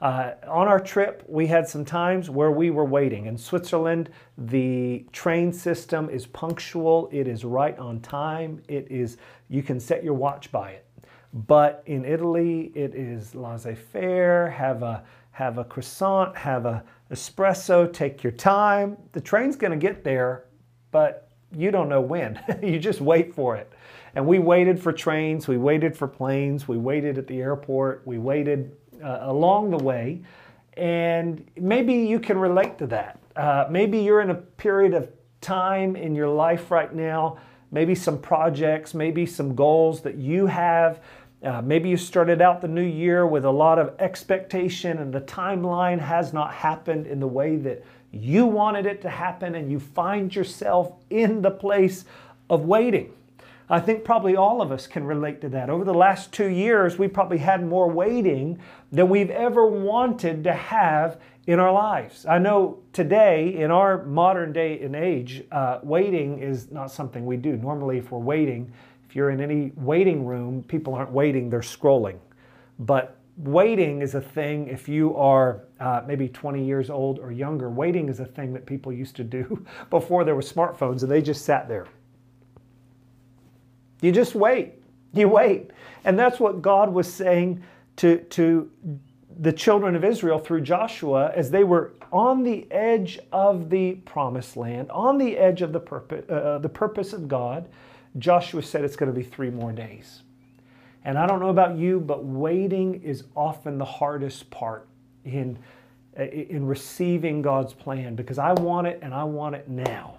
Uh, 0.00 0.32
on 0.46 0.68
our 0.68 0.78
trip, 0.78 1.24
we 1.26 1.46
had 1.46 1.68
some 1.68 1.84
times 1.84 2.30
where 2.30 2.52
we 2.52 2.70
were 2.70 2.84
waiting. 2.84 3.26
In 3.26 3.36
Switzerland, 3.36 4.10
the 4.36 5.04
train 5.12 5.52
system 5.52 6.08
is 6.08 6.24
punctual, 6.24 7.08
it 7.10 7.26
is 7.26 7.44
right 7.44 7.76
on 7.78 7.98
time, 8.00 8.62
it 8.68 8.86
is, 8.90 9.16
you 9.48 9.62
can 9.62 9.80
set 9.80 10.04
your 10.04 10.14
watch 10.14 10.52
by 10.52 10.70
it. 10.70 10.86
But 11.46 11.82
in 11.86 12.04
Italy, 12.04 12.70
it 12.76 12.94
is 12.94 13.34
laissez 13.34 13.74
faire, 13.74 14.48
have 14.50 14.82
a, 14.84 15.02
have 15.32 15.58
a 15.58 15.64
croissant, 15.64 16.36
have 16.36 16.64
a 16.64 16.84
espresso, 17.10 17.92
take 17.92 18.22
your 18.22 18.32
time. 18.32 18.96
The 19.12 19.20
train's 19.20 19.56
going 19.56 19.72
to 19.72 19.76
get 19.76 20.04
there, 20.04 20.44
but 20.92 21.28
you 21.56 21.70
don't 21.70 21.88
know 21.88 22.00
when. 22.00 22.40
you 22.62 22.78
just 22.78 23.00
wait 23.00 23.34
for 23.34 23.56
it. 23.56 23.72
And 24.14 24.26
we 24.26 24.38
waited 24.38 24.80
for 24.80 24.92
trains, 24.92 25.48
we 25.48 25.58
waited 25.58 25.96
for 25.96 26.08
planes, 26.08 26.68
we 26.68 26.78
waited 26.78 27.18
at 27.18 27.26
the 27.26 27.40
airport, 27.40 28.02
we 28.06 28.18
waited 28.18 28.76
uh, 29.02 29.18
along 29.22 29.70
the 29.70 29.78
way. 29.78 30.22
And 30.76 31.44
maybe 31.56 31.94
you 31.94 32.20
can 32.20 32.38
relate 32.38 32.78
to 32.78 32.86
that. 32.88 33.18
Uh, 33.36 33.66
maybe 33.70 33.98
you're 33.98 34.20
in 34.20 34.30
a 34.30 34.34
period 34.34 34.94
of 34.94 35.10
time 35.40 35.96
in 35.96 36.14
your 36.14 36.28
life 36.28 36.70
right 36.70 36.94
now, 36.94 37.38
maybe 37.70 37.94
some 37.94 38.18
projects, 38.18 38.94
maybe 38.94 39.26
some 39.26 39.54
goals 39.54 40.00
that 40.02 40.16
you 40.16 40.46
have. 40.46 41.00
Uh, 41.42 41.62
maybe 41.62 41.88
you 41.88 41.96
started 41.96 42.42
out 42.42 42.60
the 42.60 42.68
new 42.68 42.82
year 42.82 43.26
with 43.26 43.44
a 43.44 43.50
lot 43.50 43.78
of 43.78 43.94
expectation 44.00 44.98
and 44.98 45.12
the 45.12 45.20
timeline 45.20 46.00
has 46.00 46.32
not 46.32 46.52
happened 46.52 47.06
in 47.06 47.20
the 47.20 47.26
way 47.26 47.56
that 47.56 47.84
you 48.10 48.46
wanted 48.46 48.86
it 48.86 49.02
to 49.02 49.10
happen, 49.10 49.54
and 49.54 49.70
you 49.70 49.78
find 49.78 50.34
yourself 50.34 50.92
in 51.10 51.42
the 51.42 51.50
place 51.50 52.04
of 52.48 52.64
waiting. 52.64 53.12
I 53.70 53.80
think 53.80 54.02
probably 54.02 54.34
all 54.34 54.62
of 54.62 54.72
us 54.72 54.86
can 54.86 55.04
relate 55.04 55.42
to 55.42 55.48
that. 55.50 55.68
Over 55.68 55.84
the 55.84 55.94
last 55.94 56.32
two 56.32 56.48
years, 56.48 56.98
we 56.98 57.06
probably 57.06 57.38
had 57.38 57.66
more 57.66 57.90
waiting 57.90 58.58
than 58.90 59.10
we've 59.10 59.30
ever 59.30 59.66
wanted 59.66 60.42
to 60.44 60.54
have 60.54 61.20
in 61.46 61.60
our 61.60 61.72
lives. 61.72 62.24
I 62.24 62.38
know 62.38 62.78
today, 62.94 63.54
in 63.54 63.70
our 63.70 64.04
modern 64.04 64.52
day 64.52 64.80
and 64.80 64.96
age, 64.96 65.44
uh, 65.52 65.80
waiting 65.82 66.38
is 66.38 66.70
not 66.70 66.90
something 66.90 67.26
we 67.26 67.36
do. 67.36 67.56
Normally, 67.56 67.98
if 67.98 68.10
we're 68.10 68.18
waiting, 68.18 68.72
if 69.06 69.14
you're 69.14 69.30
in 69.30 69.40
any 69.40 69.72
waiting 69.76 70.24
room, 70.24 70.62
people 70.62 70.94
aren't 70.94 71.12
waiting, 71.12 71.50
they're 71.50 71.60
scrolling. 71.60 72.18
But 72.78 73.18
waiting 73.36 74.00
is 74.00 74.14
a 74.14 74.20
thing 74.20 74.68
if 74.68 74.88
you 74.88 75.14
are 75.16 75.64
uh, 75.78 76.02
maybe 76.06 76.28
20 76.28 76.64
years 76.64 76.88
old 76.88 77.18
or 77.18 77.32
younger. 77.32 77.70
Waiting 77.70 78.08
is 78.08 78.20
a 78.20 78.26
thing 78.26 78.52
that 78.54 78.66
people 78.66 78.92
used 78.92 79.16
to 79.16 79.24
do 79.24 79.64
before 79.90 80.24
there 80.24 80.34
were 80.34 80.42
smartphones 80.42 81.02
and 81.02 81.10
they 81.10 81.22
just 81.22 81.44
sat 81.44 81.68
there. 81.68 81.86
You 84.00 84.12
just 84.12 84.34
wait. 84.34 84.74
You 85.12 85.28
wait. 85.28 85.70
And 86.04 86.18
that's 86.18 86.38
what 86.38 86.62
God 86.62 86.92
was 86.92 87.12
saying 87.12 87.62
to, 87.96 88.18
to 88.18 88.70
the 89.40 89.52
children 89.52 89.94
of 89.94 90.04
Israel 90.04 90.38
through 90.38 90.62
Joshua 90.62 91.32
as 91.34 91.50
they 91.50 91.64
were 91.64 91.92
on 92.12 92.42
the 92.42 92.70
edge 92.70 93.18
of 93.32 93.70
the 93.70 93.94
promised 93.94 94.56
land, 94.56 94.90
on 94.90 95.18
the 95.18 95.36
edge 95.36 95.62
of 95.62 95.72
the 95.72 95.80
purpose, 95.80 96.24
uh, 96.28 96.32
uh, 96.32 96.58
the 96.58 96.68
purpose 96.68 97.12
of 97.12 97.28
God. 97.28 97.68
Joshua 98.18 98.62
said 98.62 98.84
it's 98.84 98.96
going 98.96 99.12
to 99.12 99.16
be 99.16 99.24
three 99.24 99.50
more 99.50 99.72
days. 99.72 100.22
And 101.04 101.18
I 101.18 101.26
don't 101.26 101.40
know 101.40 101.50
about 101.50 101.76
you, 101.76 102.00
but 102.00 102.24
waiting 102.24 103.02
is 103.02 103.24
often 103.36 103.78
the 103.78 103.84
hardest 103.84 104.50
part 104.50 104.88
in, 105.24 105.58
uh, 106.18 106.24
in 106.24 106.66
receiving 106.66 107.42
God's 107.42 107.72
plan 107.72 108.14
because 108.14 108.38
I 108.38 108.52
want 108.52 108.86
it 108.86 108.98
and 109.02 109.14
I 109.14 109.24
want 109.24 109.54
it 109.54 109.68
now. 109.68 110.17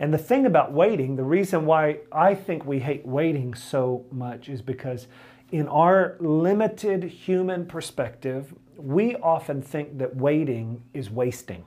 And 0.00 0.14
the 0.14 0.18
thing 0.18 0.46
about 0.46 0.72
waiting, 0.72 1.14
the 1.14 1.22
reason 1.22 1.66
why 1.66 1.98
I 2.10 2.34
think 2.34 2.64
we 2.64 2.78
hate 2.78 3.04
waiting 3.04 3.52
so 3.54 4.06
much 4.10 4.48
is 4.48 4.62
because 4.62 5.06
in 5.52 5.68
our 5.68 6.16
limited 6.20 7.04
human 7.04 7.66
perspective, 7.66 8.54
we 8.78 9.14
often 9.16 9.60
think 9.60 9.98
that 9.98 10.16
waiting 10.16 10.82
is 10.94 11.10
wasting. 11.10 11.66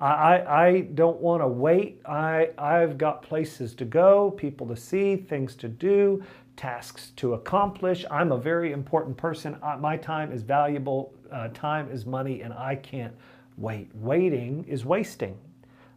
I, 0.00 0.66
I 0.66 0.80
don't 0.94 1.20
want 1.20 1.42
to 1.42 1.46
wait. 1.46 2.00
I, 2.06 2.48
I've 2.56 2.96
got 2.96 3.20
places 3.20 3.74
to 3.74 3.84
go, 3.84 4.30
people 4.30 4.66
to 4.68 4.76
see, 4.76 5.14
things 5.16 5.54
to 5.56 5.68
do, 5.68 6.24
tasks 6.56 7.12
to 7.16 7.34
accomplish. 7.34 8.06
I'm 8.10 8.32
a 8.32 8.38
very 8.38 8.72
important 8.72 9.18
person. 9.18 9.58
My 9.78 9.98
time 9.98 10.32
is 10.32 10.40
valuable, 10.40 11.12
uh, 11.30 11.48
time 11.48 11.90
is 11.92 12.06
money, 12.06 12.40
and 12.40 12.54
I 12.54 12.76
can't 12.76 13.12
wait. 13.58 13.90
Waiting 13.94 14.64
is 14.66 14.86
wasting. 14.86 15.36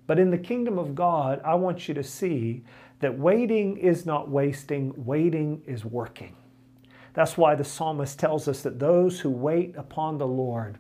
But 0.06 0.20
in 0.20 0.32
the 0.32 0.38
kingdom 0.38 0.78
of 0.78 0.96
God, 0.96 1.42
I 1.44 1.56
want 1.56 1.88
you 1.88 1.94
to 1.94 2.04
see 2.04 2.64
that 3.00 3.18
waiting 3.18 3.78
is 3.78 4.06
not 4.06 4.30
wasting, 4.30 4.94
waiting 4.98 5.62
is 5.66 5.86
working. 5.86 6.36
That's 7.14 7.38
why 7.38 7.56
the 7.56 7.64
psalmist 7.64 8.20
tells 8.20 8.48
us 8.48 8.62
that 8.62 8.80
those 8.80 9.20
who 9.20 9.30
wait 9.30 9.76
upon 9.78 10.18
the 10.18 10.28
Lord, 10.28 10.78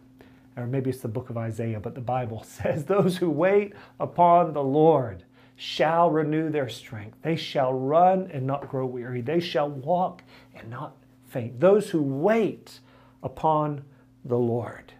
or 0.57 0.65
maybe 0.65 0.89
it's 0.89 1.01
the 1.01 1.07
book 1.07 1.29
of 1.29 1.37
Isaiah, 1.37 1.79
but 1.79 1.95
the 1.95 2.01
Bible 2.01 2.43
says, 2.47 2.85
those 2.85 3.17
who 3.17 3.29
wait 3.29 3.73
upon 3.99 4.53
the 4.53 4.63
Lord 4.63 5.23
shall 5.55 6.09
renew 6.09 6.49
their 6.49 6.69
strength. 6.69 7.17
They 7.21 7.35
shall 7.35 7.73
run 7.73 8.29
and 8.31 8.47
not 8.47 8.67
grow 8.69 8.85
weary. 8.85 9.21
They 9.21 9.39
shall 9.39 9.69
walk 9.69 10.23
and 10.55 10.69
not 10.69 10.95
faint. 11.27 11.59
Those 11.59 11.89
who 11.89 12.01
wait 12.01 12.79
upon 13.21 13.83
the 14.25 14.37
Lord. 14.37 14.93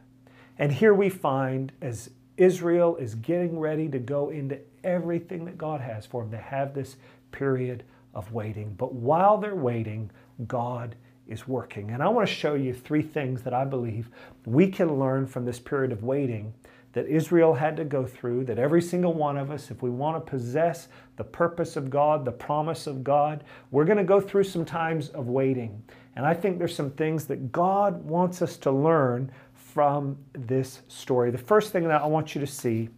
And 0.60 0.72
here 0.72 0.94
we 0.94 1.10
find, 1.10 1.72
as 1.82 2.12
Israel 2.38 2.96
is 2.98 3.16
getting 3.16 3.60
ready 3.60 3.88
to 3.90 4.00
go 4.00 4.30
into 4.30 4.60
everything 4.84 5.46
that 5.46 5.58
God 5.58 5.82
has 5.82 6.06
for 6.06 6.22
them. 6.22 6.32
They 6.32 6.38
have 6.38 6.74
this 6.74 6.98
period 7.32 7.84
of 8.14 8.32
waiting. 8.32 8.74
But 8.76 8.94
while 8.94 9.38
they're 9.38 9.56
waiting, 9.56 10.12
God 10.48 10.96
is 11.28 11.48
working. 11.48 11.92
And 11.92 12.04
I 12.04 12.10
want 12.10 12.28
to 12.28 12.34
show 12.34 12.56
you 12.56 12.74
three 12.74 13.02
things 13.02 13.42
that 13.44 13.54
I 13.54 13.66
believe 13.66 14.10
we 14.46 14.68
can 14.68 15.00
learn 15.00 15.26
from 15.26 15.46
this 15.46 15.60
period 15.60 15.92
of 15.92 16.04
waiting 16.04 16.54
that 16.94 17.08
Israel 17.08 17.56
had 17.56 17.76
to 17.78 17.84
go 17.84 18.06
through, 18.06 18.46
that 18.46 18.60
every 18.60 18.82
single 18.82 19.14
one 19.14 19.36
of 19.36 19.50
us, 19.50 19.72
if 19.72 19.82
we 19.82 19.90
want 19.90 20.16
to 20.24 20.30
possess 20.32 20.88
the 21.16 21.24
purpose 21.24 21.76
of 21.76 21.90
God, 21.90 22.24
the 22.24 22.32
promise 22.32 22.86
of 22.86 23.04
God, 23.04 23.44
we're 23.72 23.86
going 23.86 23.98
to 23.98 24.04
go 24.04 24.22
through 24.22 24.44
some 24.44 24.64
times 24.64 25.10
of 25.10 25.28
waiting. 25.28 25.84
And 26.16 26.26
I 26.26 26.36
think 26.36 26.60
there's 26.60 26.76
some 26.76 26.92
things 26.92 27.26
that 27.26 27.52
God 27.52 28.04
wants 28.06 28.44
us 28.44 28.58
to 28.58 28.72
learn 28.72 29.32
from 29.74 30.16
this 30.34 30.82
story. 30.88 31.32
The 31.32 31.38
first 31.40 31.72
thing 31.72 31.88
that 31.88 32.02
I 32.02 32.06
want 32.06 32.36
you 32.36 32.42
to 32.42 32.48
see 32.48 32.90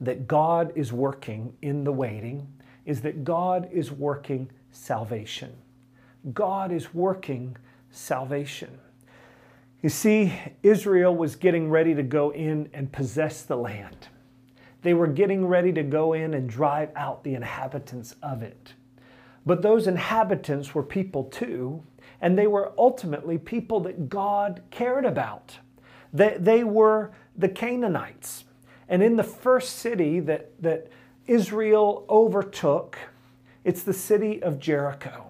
that 0.00 0.28
God 0.28 0.72
is 0.76 0.92
working 0.92 1.52
in 1.60 1.82
the 1.82 1.90
waiting 1.90 2.46
is 2.84 3.00
that 3.00 3.24
God 3.24 3.68
is 3.72 3.90
working 3.90 4.48
salvation. 4.70 5.52
God 6.32 6.70
is 6.70 6.94
working 6.94 7.56
salvation. 7.90 8.78
You 9.82 9.88
see, 9.88 10.32
Israel 10.62 11.16
was 11.16 11.34
getting 11.34 11.68
ready 11.68 11.96
to 11.96 12.02
go 12.04 12.30
in 12.30 12.68
and 12.72 12.92
possess 12.92 13.42
the 13.42 13.56
land. 13.56 14.08
They 14.82 14.94
were 14.94 15.08
getting 15.08 15.46
ready 15.46 15.72
to 15.72 15.82
go 15.82 16.12
in 16.12 16.34
and 16.34 16.48
drive 16.48 16.90
out 16.94 17.24
the 17.24 17.34
inhabitants 17.34 18.14
of 18.22 18.42
it. 18.42 18.74
But 19.44 19.62
those 19.62 19.88
inhabitants 19.88 20.76
were 20.76 20.82
people 20.84 21.24
too, 21.24 21.82
and 22.20 22.38
they 22.38 22.46
were 22.46 22.72
ultimately 22.78 23.38
people 23.38 23.80
that 23.80 24.08
God 24.08 24.62
cared 24.70 25.04
about. 25.04 25.58
They, 26.12 26.36
they 26.38 26.64
were 26.64 27.12
the 27.36 27.48
Canaanites. 27.48 28.44
And 28.88 29.02
in 29.02 29.16
the 29.16 29.24
first 29.24 29.76
city 29.76 30.20
that, 30.20 30.50
that 30.62 30.88
Israel 31.26 32.06
overtook, 32.08 32.98
it's 33.64 33.82
the 33.82 33.92
city 33.92 34.42
of 34.42 34.58
Jericho. 34.58 35.26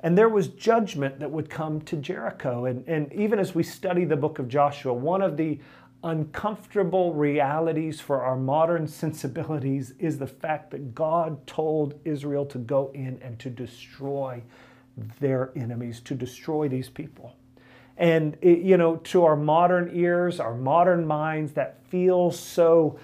And 0.00 0.16
there 0.16 0.28
was 0.28 0.48
judgment 0.48 1.18
that 1.20 1.30
would 1.30 1.50
come 1.50 1.80
to 1.82 1.96
Jericho. 1.96 2.66
And, 2.66 2.86
and 2.86 3.12
even 3.12 3.38
as 3.38 3.54
we 3.54 3.62
study 3.62 4.04
the 4.04 4.16
book 4.16 4.38
of 4.38 4.48
Joshua, 4.48 4.92
one 4.92 5.22
of 5.22 5.36
the 5.36 5.58
uncomfortable 6.02 7.12
realities 7.14 8.00
for 8.00 8.22
our 8.22 8.36
modern 8.36 8.86
sensibilities 9.02 9.94
is 9.98 10.18
the 10.18 10.26
fact 10.26 10.70
that 10.70 10.94
God 10.94 11.46
told 11.46 11.98
Israel 12.04 12.46
to 12.46 12.58
go 12.58 12.90
in 12.94 13.18
and 13.22 13.38
to 13.40 13.50
destroy 13.50 14.42
their 15.20 15.52
enemies, 15.56 16.00
to 16.00 16.14
destroy 16.14 16.68
these 16.68 16.88
people. 16.88 17.36
And, 17.96 18.36
it, 18.42 18.58
you 18.58 18.76
know, 18.76 18.96
to 18.96 19.24
our 19.24 19.36
modern 19.36 19.90
ears, 19.94 20.40
our 20.40 20.54
modern 20.54 21.06
minds, 21.06 21.52
that 21.52 21.82
feels 21.88 22.38
so 22.38 22.98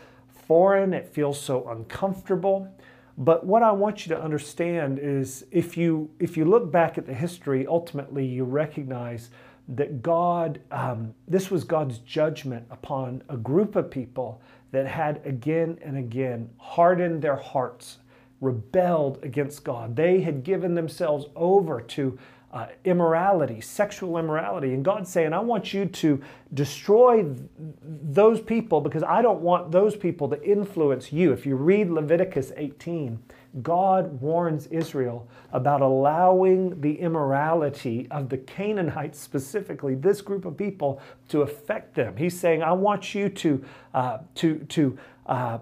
foreign, 0.47 0.93
it 0.93 1.09
feels 1.09 1.41
so 1.41 1.69
uncomfortable. 1.69 2.69
But 3.17 3.45
what 3.45 3.63
I 3.63 3.73
want 3.73 4.07
you 4.07 4.15
to 4.15 4.23
understand 4.23 4.99
is 4.99 5.45
if 5.51 5.77
you, 5.77 6.11
if 6.19 6.37
you 6.37 6.45
look 6.45 6.73
back 6.73 6.99
at 6.99 7.07
the 7.07 7.15
history, 7.15 7.67
ultimately 7.67 8.25
you 8.25 8.45
recognize 8.45 9.31
that 9.69 10.03
God, 10.03 10.61
um, 10.71 11.15
this 11.29 11.51
was 11.51 11.65
God's 11.65 11.99
judgment 11.99 12.67
upon 12.71 13.23
a 13.29 13.37
group 13.37 13.77
of 13.77 13.91
people 13.91 14.43
that 14.73 14.87
had 14.87 15.21
again 15.25 15.79
and 15.83 15.97
again 15.97 16.51
hardened 16.59 17.23
their 17.23 17.37
hearts, 17.37 17.99
rebelled 18.43 19.21
against 19.23 19.65
God. 19.65 19.97
They 19.97 20.21
had 20.21 20.45
given 20.45 20.75
themselves 20.75 21.27
over 21.35 21.81
to 21.81 22.19
uh, 22.53 22.67
immorality, 22.85 23.63
sexual 23.63 24.19
immorality. 24.19 24.75
And 24.75 24.85
God's 24.85 25.11
saying, 25.11 25.33
I 25.33 25.39
want 25.39 25.73
you 25.73 25.87
to 25.87 26.23
destroy 26.53 27.23
th- 27.23 27.37
those 27.81 28.43
people 28.43 28.83
because 28.83 29.03
I 29.03 29.23
don't 29.23 29.41
want 29.41 29.73
those 29.73 29.97
people 29.97 30.29
to 30.29 30.43
influence 30.43 31.13
you. 31.13 31.33
If 31.33 31.47
you 31.47 31.57
read 31.57 31.89
Leviticus 31.89 32.53
18, 32.55 33.19
God 33.63 34.21
warns 34.21 34.67
Israel 34.67 35.29
about 35.53 35.81
allowing 35.81 36.81
the 36.81 36.99
immorality 37.01 38.07
of 38.11 38.29
the 38.29 38.39
Canaanites, 38.39 39.19
specifically 39.19 39.95
this 39.95 40.21
group 40.21 40.45
of 40.45 40.57
people, 40.57 41.01
to 41.29 41.43
affect 41.43 41.95
them. 41.95 42.17
He's 42.17 42.39
saying, 42.39 42.63
I 42.63 42.73
want 42.73 43.15
you 43.15 43.31
to, 43.31 43.65
uh, 43.95 44.19
to, 44.37 44.59
to 44.59 44.99
uh, 45.25 45.59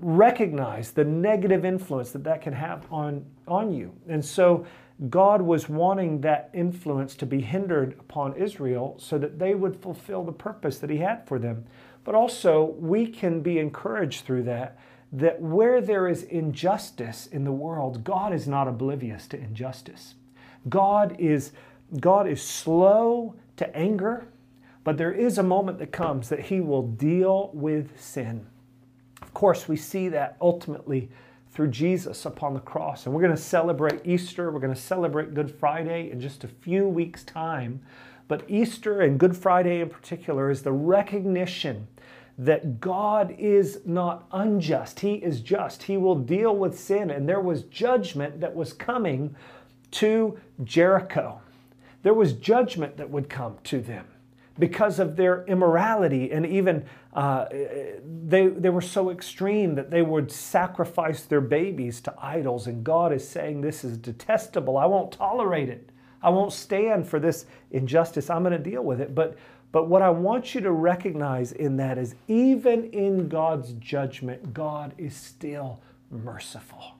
recognize 0.00 0.92
the 0.92 1.04
negative 1.04 1.64
influence 1.64 2.10
that 2.12 2.24
that 2.24 2.42
can 2.42 2.52
have 2.52 2.86
on, 2.92 3.24
on 3.46 3.72
you. 3.72 3.92
And 4.08 4.24
so 4.24 4.66
God 5.10 5.42
was 5.42 5.68
wanting 5.68 6.20
that 6.22 6.50
influence 6.52 7.14
to 7.16 7.26
be 7.26 7.40
hindered 7.40 7.94
upon 8.00 8.34
Israel 8.34 8.96
so 8.98 9.16
that 9.18 9.38
they 9.38 9.54
would 9.54 9.80
fulfill 9.80 10.24
the 10.24 10.32
purpose 10.32 10.78
that 10.78 10.90
He 10.90 10.98
had 10.98 11.26
for 11.26 11.38
them. 11.38 11.64
But 12.04 12.14
also, 12.14 12.74
we 12.78 13.06
can 13.06 13.40
be 13.40 13.58
encouraged 13.58 14.24
through 14.24 14.44
that, 14.44 14.78
that 15.12 15.40
where 15.40 15.80
there 15.80 16.08
is 16.08 16.24
injustice 16.24 17.26
in 17.26 17.44
the 17.44 17.52
world, 17.52 18.02
God 18.02 18.32
is 18.32 18.48
not 18.48 18.66
oblivious 18.66 19.26
to 19.28 19.38
injustice. 19.38 20.14
God 20.68 21.14
is, 21.18 21.52
God 22.00 22.28
is 22.28 22.42
slow 22.42 23.34
to 23.56 23.76
anger, 23.76 24.26
but 24.84 24.96
there 24.96 25.12
is 25.12 25.38
a 25.38 25.42
moment 25.42 25.78
that 25.78 25.92
comes 25.92 26.28
that 26.28 26.40
He 26.40 26.60
will 26.60 26.82
deal 26.82 27.50
with 27.54 28.00
sin. 28.00 28.46
Course, 29.38 29.68
we 29.68 29.76
see 29.76 30.08
that 30.08 30.36
ultimately 30.40 31.08
through 31.52 31.68
Jesus 31.68 32.26
upon 32.26 32.54
the 32.54 32.60
cross. 32.60 33.06
And 33.06 33.14
we're 33.14 33.22
going 33.22 33.36
to 33.36 33.40
celebrate 33.40 34.00
Easter. 34.04 34.50
We're 34.50 34.58
going 34.58 34.74
to 34.74 34.80
celebrate 34.80 35.32
Good 35.32 35.48
Friday 35.48 36.10
in 36.10 36.20
just 36.20 36.42
a 36.42 36.48
few 36.48 36.88
weeks' 36.88 37.22
time. 37.22 37.80
But 38.26 38.42
Easter 38.48 39.02
and 39.02 39.16
Good 39.16 39.36
Friday 39.36 39.80
in 39.80 39.90
particular 39.90 40.50
is 40.50 40.62
the 40.62 40.72
recognition 40.72 41.86
that 42.36 42.80
God 42.80 43.32
is 43.38 43.78
not 43.84 44.26
unjust. 44.32 44.98
He 44.98 45.14
is 45.14 45.40
just. 45.40 45.84
He 45.84 45.96
will 45.96 46.16
deal 46.16 46.56
with 46.56 46.76
sin. 46.76 47.08
And 47.08 47.28
there 47.28 47.40
was 47.40 47.62
judgment 47.62 48.40
that 48.40 48.56
was 48.56 48.72
coming 48.72 49.36
to 49.92 50.36
Jericho. 50.64 51.40
There 52.02 52.12
was 52.12 52.32
judgment 52.32 52.96
that 52.96 53.08
would 53.08 53.28
come 53.28 53.58
to 53.62 53.80
them 53.80 54.04
because 54.58 54.98
of 54.98 55.16
their 55.16 55.44
immorality 55.46 56.32
and 56.32 56.44
even 56.44 56.84
uh, 57.14 57.46
they, 57.50 58.48
they 58.48 58.70
were 58.70 58.80
so 58.80 59.10
extreme 59.10 59.74
that 59.76 59.90
they 59.90 60.02
would 60.02 60.30
sacrifice 60.30 61.22
their 61.22 61.40
babies 61.40 62.00
to 62.00 62.14
idols. 62.20 62.66
And 62.66 62.84
god 62.84 63.12
is 63.12 63.26
saying 63.26 63.60
this 63.60 63.84
is 63.84 63.96
detestable. 63.96 64.76
I 64.76 64.86
won't 64.86 65.12
tolerate 65.12 65.68
it. 65.68 65.90
I 66.22 66.30
won't 66.30 66.52
stand 66.52 67.08
for 67.08 67.20
this 67.20 67.46
injustice. 67.70 68.28
I'm 68.30 68.42
going 68.42 68.52
to 68.52 68.70
deal 68.70 68.82
with 68.82 69.00
it. 69.00 69.14
But 69.14 69.36
but 69.70 69.86
what 69.86 70.00
i 70.00 70.08
want 70.08 70.54
you 70.54 70.62
to 70.62 70.72
recognize 70.72 71.52
in 71.52 71.76
that 71.76 71.98
is 71.98 72.14
even 72.26 72.84
in 72.90 73.28
god's 73.28 73.74
judgment 73.74 74.54
god 74.54 74.94
is 74.98 75.14
still 75.14 75.80
merciful. 76.10 76.94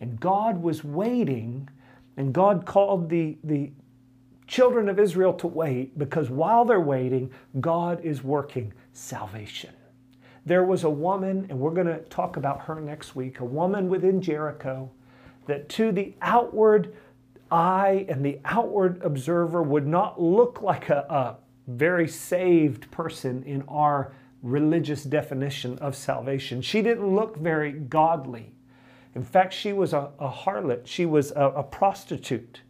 And 0.00 0.18
god 0.18 0.62
was 0.62 0.84
waiting 0.84 1.68
and 2.16 2.34
god 2.34 2.66
called 2.66 3.08
the, 3.08 3.38
the 3.44 3.70
children 4.52 4.90
of 4.90 4.98
Israel 5.00 5.32
to 5.32 5.46
wait 5.46 5.98
because 5.98 6.28
while 6.28 6.66
they're 6.66 6.78
waiting, 6.78 7.30
God 7.58 8.04
is 8.04 8.22
working 8.22 8.70
salvation. 8.92 9.72
There 10.44 10.64
was 10.64 10.84
a 10.84 10.90
woman, 10.90 11.46
and 11.48 11.58
we're 11.58 11.70
going 11.70 11.86
to 11.86 12.00
talk 12.10 12.36
about 12.36 12.60
her 12.60 12.78
next 12.78 13.16
week, 13.16 13.40
a 13.40 13.46
woman 13.46 13.88
within 13.88 14.20
Jericho 14.20 14.90
that 15.46 15.70
to 15.70 15.90
the 15.90 16.14
outward 16.20 16.94
eye 17.50 18.04
and 18.10 18.22
the 18.22 18.40
outward 18.44 19.00
observer 19.02 19.62
would 19.62 19.86
not 19.86 20.20
look 20.20 20.60
like 20.60 20.90
a, 20.90 21.06
a 21.08 21.36
very 21.66 22.06
saved 22.06 22.90
person 22.90 23.42
in 23.44 23.62
our 23.68 24.12
religious 24.42 25.02
definition 25.02 25.78
of 25.78 25.96
salvation. 25.96 26.60
She 26.60 26.82
didn't 26.82 27.14
look 27.14 27.38
very 27.38 27.72
godly. 27.72 28.52
In 29.14 29.22
fact, 29.22 29.54
she 29.54 29.72
was 29.72 29.94
a, 29.94 30.10
a 30.18 30.30
harlot, 30.30 30.86
she 30.86 31.06
was 31.06 31.30
a, 31.30 31.52
a 31.56 31.62
prostitute. 31.62 32.60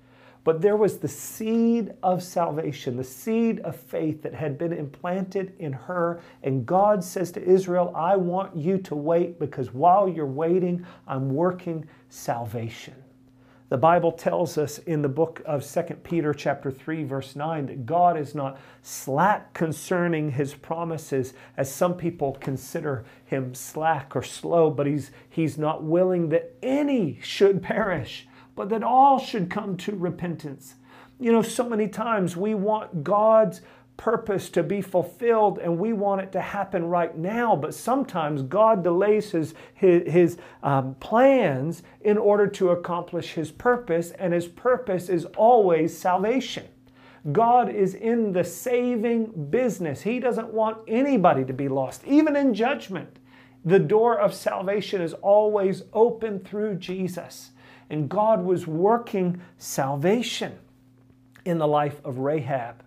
But 0.44 0.60
there 0.60 0.76
was 0.76 0.98
the 0.98 1.08
seed 1.08 1.92
of 2.02 2.22
salvation, 2.22 2.96
the 2.96 3.04
seed 3.04 3.60
of 3.60 3.76
faith 3.76 4.22
that 4.22 4.34
had 4.34 4.58
been 4.58 4.72
implanted 4.72 5.54
in 5.58 5.72
her. 5.72 6.20
And 6.42 6.66
God 6.66 7.04
says 7.04 7.30
to 7.32 7.42
Israel, 7.42 7.92
I 7.94 8.16
want 8.16 8.56
you 8.56 8.78
to 8.78 8.96
wait 8.96 9.38
because 9.38 9.72
while 9.72 10.08
you're 10.08 10.26
waiting, 10.26 10.84
I'm 11.06 11.32
working 11.32 11.86
salvation. 12.08 12.94
The 13.68 13.78
Bible 13.78 14.12
tells 14.12 14.58
us 14.58 14.76
in 14.78 15.00
the 15.00 15.08
book 15.08 15.40
of 15.46 15.64
2 15.64 15.82
Peter 16.02 16.34
chapter 16.34 16.70
3 16.70 17.04
verse 17.04 17.34
9 17.34 17.66
that 17.66 17.86
God 17.86 18.18
is 18.18 18.34
not 18.34 18.58
slack 18.82 19.54
concerning 19.54 20.32
his 20.32 20.52
promises 20.52 21.32
as 21.56 21.72
some 21.72 21.94
people 21.94 22.36
consider 22.38 23.06
him 23.24 23.54
slack 23.54 24.14
or 24.14 24.22
slow 24.22 24.68
but 24.68 24.86
he's 24.86 25.10
he's 25.30 25.56
not 25.56 25.82
willing 25.82 26.28
that 26.28 26.54
any 26.62 27.18
should 27.22 27.62
perish 27.62 28.28
but 28.54 28.68
that 28.68 28.82
all 28.82 29.18
should 29.18 29.50
come 29.50 29.76
to 29.78 29.94
repentance. 29.96 30.74
You 31.18 31.32
know, 31.32 31.42
so 31.42 31.68
many 31.68 31.88
times 31.88 32.36
we 32.36 32.54
want 32.54 33.04
God's 33.04 33.60
purpose 33.96 34.50
to 34.50 34.62
be 34.62 34.80
fulfilled 34.80 35.58
and 35.58 35.78
we 35.78 35.92
want 35.92 36.20
it 36.20 36.32
to 36.32 36.40
happen 36.40 36.84
right 36.84 37.16
now, 37.16 37.54
but 37.54 37.74
sometimes 37.74 38.42
God 38.42 38.82
delays 38.82 39.30
His, 39.30 39.54
his, 39.74 40.10
his 40.10 40.38
um, 40.62 40.94
plans 40.96 41.82
in 42.00 42.18
order 42.18 42.46
to 42.48 42.70
accomplish 42.70 43.34
His 43.34 43.52
purpose, 43.52 44.10
and 44.12 44.32
His 44.32 44.48
purpose 44.48 45.08
is 45.08 45.24
always 45.36 45.96
salvation. 45.96 46.66
God 47.30 47.70
is 47.70 47.94
in 47.94 48.32
the 48.32 48.42
saving 48.42 49.48
business. 49.50 50.02
He 50.02 50.18
doesn't 50.18 50.52
want 50.52 50.78
anybody 50.88 51.44
to 51.44 51.52
be 51.52 51.68
lost, 51.68 52.04
even 52.04 52.34
in 52.34 52.54
judgment. 52.54 53.20
The 53.64 53.78
door 53.78 54.18
of 54.18 54.34
salvation 54.34 55.00
is 55.00 55.12
always 55.14 55.84
open 55.92 56.40
through 56.40 56.76
Jesus. 56.76 57.52
And 57.90 58.08
God 58.08 58.44
was 58.44 58.66
working 58.66 59.40
salvation 59.58 60.58
in 61.44 61.58
the 61.58 61.66
life 61.66 62.00
of 62.04 62.18
Rahab 62.18 62.82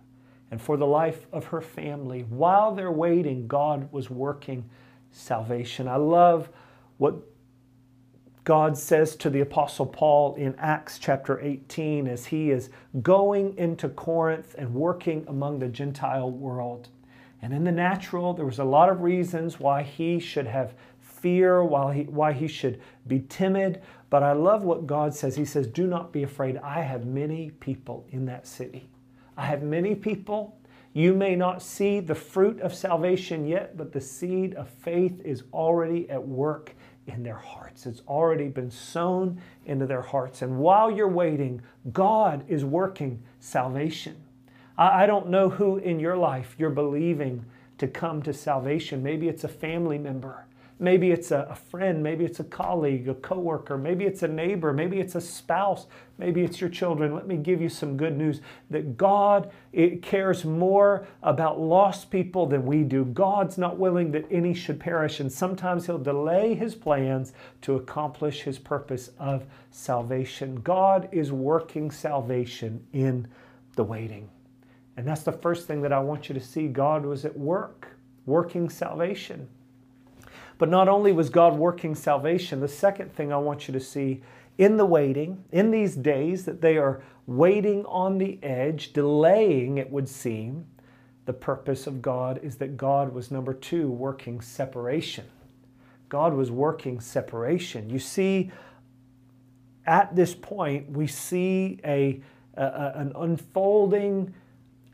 and 0.50 0.60
for 0.60 0.76
the 0.76 0.86
life 0.86 1.26
of 1.32 1.46
her 1.46 1.60
family. 1.60 2.22
While 2.28 2.74
they're 2.74 2.92
waiting, 2.92 3.46
God 3.46 3.92
was 3.92 4.10
working 4.10 4.68
salvation. 5.10 5.88
I 5.88 5.96
love 5.96 6.48
what 6.98 7.16
God 8.44 8.78
says 8.78 9.16
to 9.16 9.28
the 9.30 9.40
Apostle 9.40 9.86
Paul 9.86 10.36
in 10.36 10.54
Acts 10.56 11.00
chapter 11.00 11.40
18 11.40 12.06
as 12.06 12.26
he 12.26 12.50
is 12.50 12.70
going 13.02 13.58
into 13.58 13.88
Corinth 13.88 14.54
and 14.56 14.72
working 14.72 15.24
among 15.26 15.58
the 15.58 15.68
Gentile 15.68 16.30
world. 16.30 16.88
And 17.42 17.52
in 17.52 17.64
the 17.64 17.72
natural, 17.72 18.34
there 18.34 18.46
was 18.46 18.60
a 18.60 18.64
lot 18.64 18.88
of 18.88 19.02
reasons 19.02 19.58
why 19.58 19.82
he 19.82 20.20
should 20.20 20.46
have 20.46 20.74
fear, 21.26 21.64
why 21.64 21.92
he, 21.92 22.02
why 22.04 22.32
he 22.32 22.46
should 22.46 22.80
be 23.08 23.18
timid. 23.28 23.82
But 24.10 24.22
I 24.22 24.30
love 24.30 24.62
what 24.62 24.86
God 24.86 25.12
says. 25.12 25.34
He 25.34 25.44
says, 25.44 25.66
Do 25.66 25.84
not 25.84 26.12
be 26.12 26.22
afraid. 26.22 26.56
I 26.58 26.82
have 26.82 27.04
many 27.04 27.50
people 27.50 28.06
in 28.12 28.26
that 28.26 28.46
city. 28.46 28.88
I 29.36 29.44
have 29.46 29.64
many 29.64 29.96
people. 29.96 30.56
You 30.92 31.14
may 31.14 31.34
not 31.34 31.62
see 31.62 31.98
the 31.98 32.14
fruit 32.14 32.60
of 32.60 32.72
salvation 32.72 33.44
yet, 33.44 33.76
but 33.76 33.92
the 33.92 34.00
seed 34.00 34.54
of 34.54 34.68
faith 34.68 35.20
is 35.24 35.42
already 35.52 36.08
at 36.10 36.24
work 36.24 36.76
in 37.08 37.24
their 37.24 37.38
hearts. 37.38 37.86
It's 37.86 38.02
already 38.06 38.46
been 38.46 38.70
sown 38.70 39.42
into 39.64 39.84
their 39.84 40.02
hearts. 40.02 40.42
And 40.42 40.60
while 40.60 40.92
you're 40.92 41.08
waiting, 41.08 41.60
God 41.92 42.44
is 42.46 42.64
working 42.64 43.20
salvation. 43.40 44.14
I 44.78 45.06
don't 45.06 45.28
know 45.28 45.48
who 45.48 45.78
in 45.78 45.98
your 45.98 46.16
life 46.16 46.54
you're 46.56 46.70
believing 46.70 47.44
to 47.78 47.88
come 47.88 48.22
to 48.22 48.32
salvation. 48.32 49.02
Maybe 49.02 49.26
it's 49.26 49.42
a 49.42 49.48
family 49.48 49.98
member. 49.98 50.46
Maybe 50.78 51.10
it's 51.10 51.30
a, 51.30 51.48
a 51.50 51.54
friend, 51.54 52.02
maybe 52.02 52.26
it's 52.26 52.40
a 52.40 52.44
colleague, 52.44 53.08
a 53.08 53.14
coworker, 53.14 53.78
maybe 53.78 54.04
it's 54.04 54.22
a 54.22 54.28
neighbor, 54.28 54.74
maybe 54.74 55.00
it's 55.00 55.14
a 55.14 55.20
spouse, 55.22 55.86
maybe 56.18 56.44
it's 56.44 56.60
your 56.60 56.68
children. 56.68 57.14
Let 57.14 57.26
me 57.26 57.38
give 57.38 57.62
you 57.62 57.70
some 57.70 57.96
good 57.96 58.14
news 58.14 58.42
that 58.68 58.98
God 58.98 59.50
it 59.72 60.02
cares 60.02 60.44
more 60.44 61.06
about 61.22 61.58
lost 61.58 62.10
people 62.10 62.44
than 62.44 62.66
we 62.66 62.82
do. 62.82 63.06
God's 63.06 63.56
not 63.56 63.78
willing 63.78 64.10
that 64.12 64.26
any 64.30 64.52
should 64.52 64.78
perish, 64.78 65.18
and 65.18 65.32
sometimes 65.32 65.86
He'll 65.86 65.96
delay 65.96 66.54
His 66.54 66.74
plans 66.74 67.32
to 67.62 67.76
accomplish 67.76 68.42
His 68.42 68.58
purpose 68.58 69.12
of 69.18 69.46
salvation. 69.70 70.56
God 70.56 71.08
is 71.10 71.32
working 71.32 71.90
salvation 71.90 72.86
in 72.92 73.26
the 73.76 73.84
waiting. 73.84 74.28
And 74.98 75.06
that's 75.06 75.22
the 75.22 75.32
first 75.32 75.66
thing 75.66 75.80
that 75.82 75.92
I 75.92 76.00
want 76.00 76.28
you 76.28 76.34
to 76.34 76.40
see. 76.40 76.68
God 76.68 77.06
was 77.06 77.24
at 77.24 77.36
work, 77.36 77.88
working 78.26 78.68
salvation. 78.68 79.48
But 80.58 80.68
not 80.68 80.88
only 80.88 81.12
was 81.12 81.28
God 81.28 81.56
working 81.56 81.94
salvation, 81.94 82.60
the 82.60 82.68
second 82.68 83.14
thing 83.14 83.32
I 83.32 83.36
want 83.36 83.68
you 83.68 83.72
to 83.72 83.80
see 83.80 84.22
in 84.58 84.76
the 84.76 84.86
waiting, 84.86 85.44
in 85.52 85.70
these 85.70 85.94
days 85.94 86.44
that 86.46 86.62
they 86.62 86.78
are 86.78 87.02
waiting 87.26 87.84
on 87.86 88.18
the 88.18 88.42
edge, 88.42 88.92
delaying, 88.92 89.78
it 89.78 89.90
would 89.90 90.08
seem, 90.08 90.66
the 91.26 91.32
purpose 91.32 91.86
of 91.86 92.00
God 92.00 92.40
is 92.42 92.56
that 92.56 92.76
God 92.76 93.12
was 93.12 93.30
number 93.30 93.52
two, 93.52 93.90
working 93.90 94.40
separation. 94.40 95.26
God 96.08 96.32
was 96.32 96.50
working 96.50 97.00
separation. 97.00 97.90
You 97.90 97.98
see, 97.98 98.52
at 99.86 100.14
this 100.14 100.34
point, 100.34 100.90
we 100.90 101.06
see 101.06 101.80
a, 101.84 102.20
a, 102.54 102.92
an 102.94 103.12
unfolding 103.16 104.32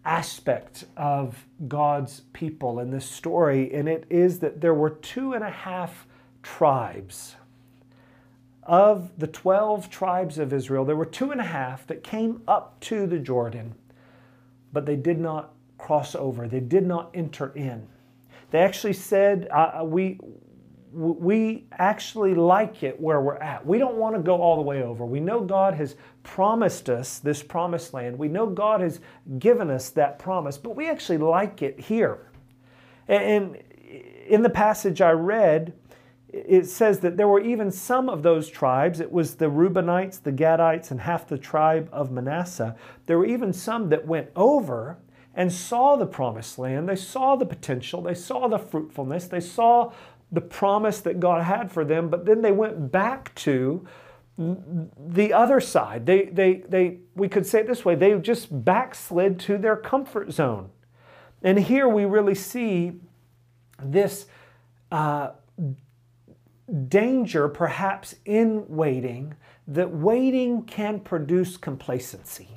aspect 0.05 0.85
of 0.97 1.47
God's 1.69 2.21
people 2.33 2.81
in 2.81 2.91
this 2.91 3.09
story, 3.09 3.73
and 3.73 3.89
it 3.89 4.05
is 4.11 4.41
that 4.41 4.61
there 4.61 4.75
were 4.75 4.91
two 4.91 5.33
and 5.33 5.45
a 5.45 5.51
half 5.51 6.07
tribes. 6.43 7.37
Of 8.65 9.19
the 9.19 9.27
12 9.27 9.91
tribes 9.91 10.39
of 10.39 10.53
Israel, 10.53 10.85
there 10.85 10.97
were 10.97 11.07
two 11.07 11.31
and 11.31 11.41
a 11.41 11.45
half 11.45 11.87
that 11.89 12.03
came 12.03 12.43
up 12.47 12.79
to 12.81 13.07
the 13.07 13.19
Jordan, 13.19 13.75
but 14.73 14.87
they 14.87 14.97
did 14.97 15.19
not 15.19 15.53
cross 15.79 16.15
over, 16.15 16.47
they 16.47 16.61
did 16.61 16.87
not 16.87 17.11
enter 17.13 17.53
in. 17.55 17.89
They 18.51 18.61
actually 18.61 18.93
said, 18.93 19.49
uh, 19.51 19.81
uh 19.81 19.85
we, 19.85 20.19
we 20.93 21.67
actually 21.73 22.35
like 22.35 22.83
it 22.83 23.01
where 23.01 23.21
we're 23.21 23.37
at. 23.37 23.65
We 23.65 23.79
don't 23.79 23.97
want 23.97 24.15
to 24.15 24.23
go 24.23 24.41
all 24.41 24.57
the 24.57 24.63
way 24.63 24.83
over. 24.83 25.07
We 25.07 25.21
know 25.21 25.41
God 25.41 25.75
has 25.75 25.97
promised 26.23 26.91
us 26.91 27.19
this 27.19 27.43
promised 27.43 27.95
land. 27.95 28.19
We 28.19 28.29
know 28.29 28.47
God 28.47 28.81
has 28.81 29.01
given 29.39 29.71
us 29.71 29.89
that 29.91 30.19
promise, 30.19 30.59
but 30.59 30.77
we 30.77 30.89
actually 30.89 31.19
like 31.19 31.63
it 31.63 31.81
here. 31.81 32.31
And 33.09 33.57
in 34.27 34.43
the 34.43 34.51
passage 34.51 35.01
I 35.01 35.13
read, 35.13 35.73
it 36.29 36.67
says 36.67 37.01
that 37.01 37.17
there 37.17 37.29
were 37.29 37.41
even 37.41 37.71
some 37.71 38.09
of 38.09 38.23
those 38.23 38.49
tribes. 38.49 39.01
It 39.01 39.13
was 39.13 39.35
the 39.35 39.51
Reubenites, 39.51 40.23
the 40.23 40.33
Gadites, 40.33 40.91
and 40.91 41.01
half 41.01 41.27
the 41.27 41.39
tribe 41.39 41.89
of 41.93 42.11
Manasseh. 42.11 42.77
There 43.07 43.19
were 43.19 43.27
even 43.27 43.53
some 43.53 43.89
that 43.91 44.07
went 44.07 44.31
over 44.35 44.99
and 45.35 45.53
saw 45.53 45.97
the 45.97 46.07
promised 46.07 46.59
land. 46.59 46.89
They 46.89 46.97
saw 46.97 47.37
the 47.37 47.47
potential, 47.47 48.03
they 48.03 48.15
saw 48.15 48.49
the 48.49 48.59
fruitfulness, 48.59 49.29
they 49.29 49.41
saw 49.41 49.93
the 50.33 50.41
promise 50.41 51.01
that 51.01 51.21
God 51.21 51.43
had 51.43 51.71
for 51.71 51.85
them, 51.85 52.09
but 52.09 52.25
then 52.25 52.41
they 52.41 52.53
went 52.53 52.91
back 52.91 53.35
to 53.37 53.87
the 54.39 55.33
other 55.33 55.61
side. 55.61 56.07
They, 56.07 56.25
they, 56.25 56.65
they, 56.69 57.01
we 57.15 57.29
could 57.29 57.47
say 57.47 57.61
it 57.61 57.67
this 57.67 57.85
way 57.85 57.95
they 57.95 58.19
just 58.19 58.65
backslid 58.65 59.39
to 59.41 59.59
their 59.59 59.77
comfort 59.77 60.33
zone. 60.33 60.71
And 61.43 61.59
here 61.59 61.89
we 61.89 62.05
really 62.07 62.35
see 62.35 62.93
this 63.83 64.27
uh, 64.91 65.33
danger, 66.89 67.49
perhaps, 67.49 68.15
in 68.25 68.65
waiting, 68.69 69.35
that 69.67 69.93
waiting 69.93 70.63
can 70.63 71.01
produce 71.01 71.57
complacency. 71.57 72.49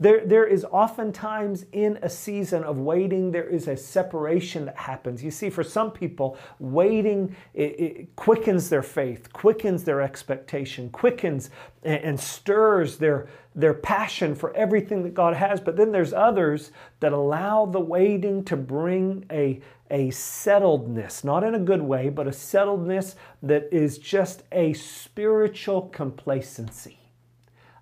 There, 0.00 0.24
there 0.24 0.46
is 0.46 0.64
oftentimes 0.64 1.66
in 1.72 1.98
a 2.00 2.08
season 2.08 2.64
of 2.64 2.78
waiting, 2.78 3.30
there 3.30 3.46
is 3.46 3.68
a 3.68 3.76
separation 3.76 4.64
that 4.64 4.76
happens. 4.78 5.22
You 5.22 5.30
see, 5.30 5.50
for 5.50 5.62
some 5.62 5.90
people, 5.90 6.38
waiting 6.58 7.36
it, 7.52 7.78
it 7.78 8.16
quickens 8.16 8.70
their 8.70 8.82
faith, 8.82 9.30
quickens 9.34 9.84
their 9.84 10.00
expectation, 10.00 10.88
quickens 10.88 11.50
and, 11.82 12.02
and 12.02 12.20
stirs 12.20 12.96
their, 12.96 13.28
their 13.54 13.74
passion 13.74 14.34
for 14.34 14.56
everything 14.56 15.02
that 15.02 15.12
God 15.12 15.36
has. 15.36 15.60
But 15.60 15.76
then 15.76 15.92
there's 15.92 16.14
others 16.14 16.72
that 17.00 17.12
allow 17.12 17.66
the 17.66 17.80
waiting 17.80 18.42
to 18.44 18.56
bring 18.56 19.26
a, 19.30 19.60
a 19.90 20.08
settledness, 20.08 21.24
not 21.24 21.44
in 21.44 21.54
a 21.54 21.60
good 21.60 21.82
way, 21.82 22.08
but 22.08 22.26
a 22.26 22.30
settledness 22.30 23.16
that 23.42 23.68
is 23.70 23.98
just 23.98 24.44
a 24.50 24.72
spiritual 24.72 25.82
complacency 25.82 26.99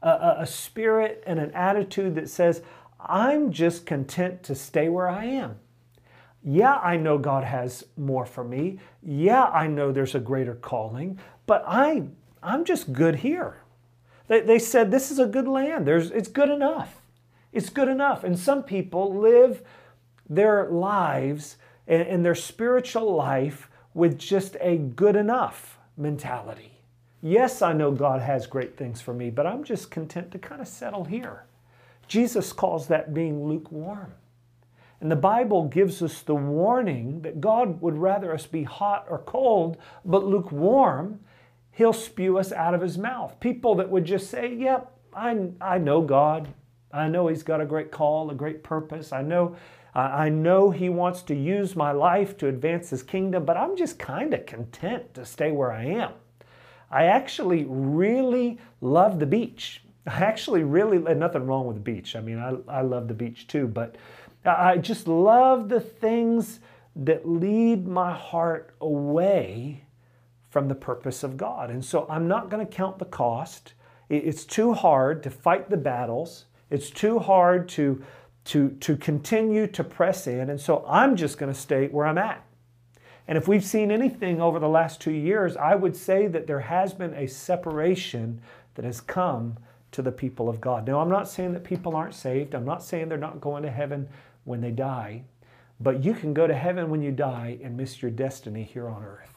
a, 0.02 0.36
a 0.40 0.46
spirit 0.46 1.22
and 1.26 1.38
an 1.38 1.50
attitude 1.52 2.14
that 2.14 2.28
says, 2.28 2.62
I'm 3.00 3.52
just 3.52 3.86
content 3.86 4.42
to 4.44 4.54
stay 4.54 4.88
where 4.88 5.08
I 5.08 5.24
am. 5.24 5.56
Yeah, 6.44 6.76
I 6.76 6.96
know 6.96 7.18
God 7.18 7.44
has 7.44 7.84
more 7.96 8.24
for 8.24 8.44
me. 8.44 8.78
Yeah, 9.02 9.44
I 9.44 9.66
know 9.66 9.92
there's 9.92 10.14
a 10.14 10.20
greater 10.20 10.54
calling, 10.54 11.18
but 11.46 11.64
I, 11.66 12.04
I'm 12.42 12.64
just 12.64 12.92
good 12.92 13.16
here. 13.16 13.62
They, 14.28 14.40
they 14.40 14.58
said 14.58 14.90
this 14.90 15.10
is 15.10 15.18
a 15.18 15.26
good 15.26 15.48
land. 15.48 15.86
There's, 15.86 16.10
it's 16.10 16.28
good 16.28 16.50
enough. 16.50 17.02
It's 17.52 17.70
good 17.70 17.88
enough. 17.88 18.24
And 18.24 18.38
some 18.38 18.62
people 18.62 19.14
live 19.18 19.62
their 20.28 20.68
lives 20.68 21.56
and, 21.86 22.02
and 22.02 22.24
their 22.24 22.34
spiritual 22.34 23.14
life 23.14 23.70
with 23.94 24.18
just 24.18 24.56
a 24.60 24.76
good 24.76 25.16
enough 25.16 25.78
mentality. 25.96 26.77
Yes, 27.20 27.62
I 27.62 27.72
know 27.72 27.90
God 27.90 28.20
has 28.20 28.46
great 28.46 28.76
things 28.76 29.00
for 29.00 29.12
me, 29.12 29.30
but 29.30 29.46
I'm 29.46 29.64
just 29.64 29.90
content 29.90 30.30
to 30.32 30.38
kind 30.38 30.60
of 30.60 30.68
settle 30.68 31.04
here. 31.04 31.44
Jesus 32.06 32.52
calls 32.52 32.86
that 32.86 33.12
being 33.12 33.44
lukewarm. 33.44 34.14
And 35.00 35.10
the 35.10 35.16
Bible 35.16 35.64
gives 35.64 36.02
us 36.02 36.22
the 36.22 36.34
warning 36.34 37.22
that 37.22 37.40
God 37.40 37.80
would 37.80 37.98
rather 37.98 38.32
us 38.32 38.46
be 38.46 38.64
hot 38.64 39.06
or 39.08 39.18
cold, 39.18 39.76
but 40.04 40.24
lukewarm, 40.24 41.20
He'll 41.72 41.92
spew 41.92 42.38
us 42.38 42.50
out 42.50 42.74
of 42.74 42.80
His 42.80 42.98
mouth. 42.98 43.38
People 43.38 43.76
that 43.76 43.90
would 43.90 44.04
just 44.04 44.30
say, 44.30 44.52
Yep, 44.52 44.92
I, 45.14 45.50
I 45.60 45.78
know 45.78 46.02
God. 46.02 46.48
I 46.92 47.08
know 47.08 47.28
He's 47.28 47.44
got 47.44 47.60
a 47.60 47.66
great 47.66 47.92
call, 47.92 48.30
a 48.30 48.34
great 48.34 48.64
purpose. 48.64 49.12
I 49.12 49.22
know, 49.22 49.56
I 49.94 50.28
know 50.28 50.70
He 50.70 50.88
wants 50.88 51.22
to 51.24 51.34
use 51.34 51.76
my 51.76 51.92
life 51.92 52.36
to 52.38 52.48
advance 52.48 52.90
His 52.90 53.04
kingdom, 53.04 53.44
but 53.44 53.56
I'm 53.56 53.76
just 53.76 53.98
kind 53.98 54.34
of 54.34 54.46
content 54.46 55.14
to 55.14 55.24
stay 55.24 55.52
where 55.52 55.72
I 55.72 55.84
am. 55.84 56.12
I 56.90 57.04
actually 57.04 57.64
really 57.68 58.58
love 58.80 59.18
the 59.18 59.26
beach. 59.26 59.82
I 60.06 60.20
actually 60.20 60.62
really, 60.62 60.98
nothing 61.14 61.46
wrong 61.46 61.66
with 61.66 61.76
the 61.76 61.82
beach. 61.82 62.16
I 62.16 62.20
mean, 62.20 62.38
I, 62.38 62.78
I 62.78 62.80
love 62.82 63.08
the 63.08 63.14
beach 63.14 63.46
too, 63.46 63.66
but 63.66 63.96
I 64.44 64.78
just 64.78 65.06
love 65.06 65.68
the 65.68 65.80
things 65.80 66.60
that 66.96 67.28
lead 67.28 67.86
my 67.86 68.12
heart 68.12 68.74
away 68.80 69.84
from 70.50 70.68
the 70.68 70.74
purpose 70.74 71.22
of 71.22 71.36
God. 71.36 71.70
And 71.70 71.84
so 71.84 72.06
I'm 72.08 72.26
not 72.26 72.50
going 72.50 72.66
to 72.66 72.72
count 72.72 72.98
the 72.98 73.04
cost. 73.04 73.74
It's 74.08 74.44
too 74.44 74.72
hard 74.72 75.22
to 75.24 75.30
fight 75.30 75.68
the 75.68 75.76
battles. 75.76 76.46
It's 76.70 76.90
too 76.90 77.18
hard 77.18 77.68
to, 77.70 78.02
to, 78.46 78.70
to 78.80 78.96
continue 78.96 79.66
to 79.66 79.84
press 79.84 80.26
in. 80.26 80.50
And 80.50 80.60
so 80.60 80.84
I'm 80.88 81.16
just 81.16 81.38
going 81.38 81.52
to 81.52 81.58
stay 81.58 81.88
where 81.88 82.06
I'm 82.06 82.18
at. 82.18 82.42
And 83.28 83.36
if 83.36 83.46
we've 83.46 83.64
seen 83.64 83.90
anything 83.90 84.40
over 84.40 84.58
the 84.58 84.68
last 84.68 85.02
two 85.02 85.12
years, 85.12 85.54
I 85.56 85.74
would 85.74 85.94
say 85.94 86.26
that 86.28 86.46
there 86.46 86.60
has 86.60 86.94
been 86.94 87.12
a 87.12 87.28
separation 87.28 88.40
that 88.74 88.86
has 88.86 89.02
come 89.02 89.58
to 89.92 90.00
the 90.00 90.10
people 90.10 90.48
of 90.48 90.60
God. 90.62 90.86
Now, 90.86 91.00
I'm 91.00 91.10
not 91.10 91.28
saying 91.28 91.52
that 91.52 91.62
people 91.62 91.94
aren't 91.94 92.14
saved. 92.14 92.54
I'm 92.54 92.64
not 92.64 92.82
saying 92.82 93.08
they're 93.08 93.18
not 93.18 93.40
going 93.40 93.62
to 93.64 93.70
heaven 93.70 94.08
when 94.44 94.62
they 94.62 94.70
die. 94.70 95.24
But 95.78 96.02
you 96.02 96.14
can 96.14 96.32
go 96.32 96.46
to 96.46 96.54
heaven 96.54 96.88
when 96.88 97.02
you 97.02 97.12
die 97.12 97.58
and 97.62 97.76
miss 97.76 98.00
your 98.00 98.10
destiny 98.10 98.64
here 98.64 98.88
on 98.88 99.04
earth. 99.04 99.34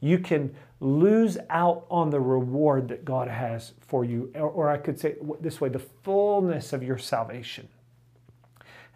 You 0.00 0.18
can 0.18 0.54
lose 0.80 1.36
out 1.50 1.84
on 1.90 2.08
the 2.08 2.20
reward 2.20 2.88
that 2.88 3.04
God 3.04 3.28
has 3.28 3.72
for 3.86 4.02
you, 4.02 4.32
or, 4.34 4.48
or 4.48 4.70
I 4.70 4.78
could 4.78 4.98
say 4.98 5.16
this 5.40 5.60
way 5.60 5.68
the 5.68 5.78
fullness 5.78 6.72
of 6.72 6.82
your 6.82 6.96
salvation. 6.96 7.68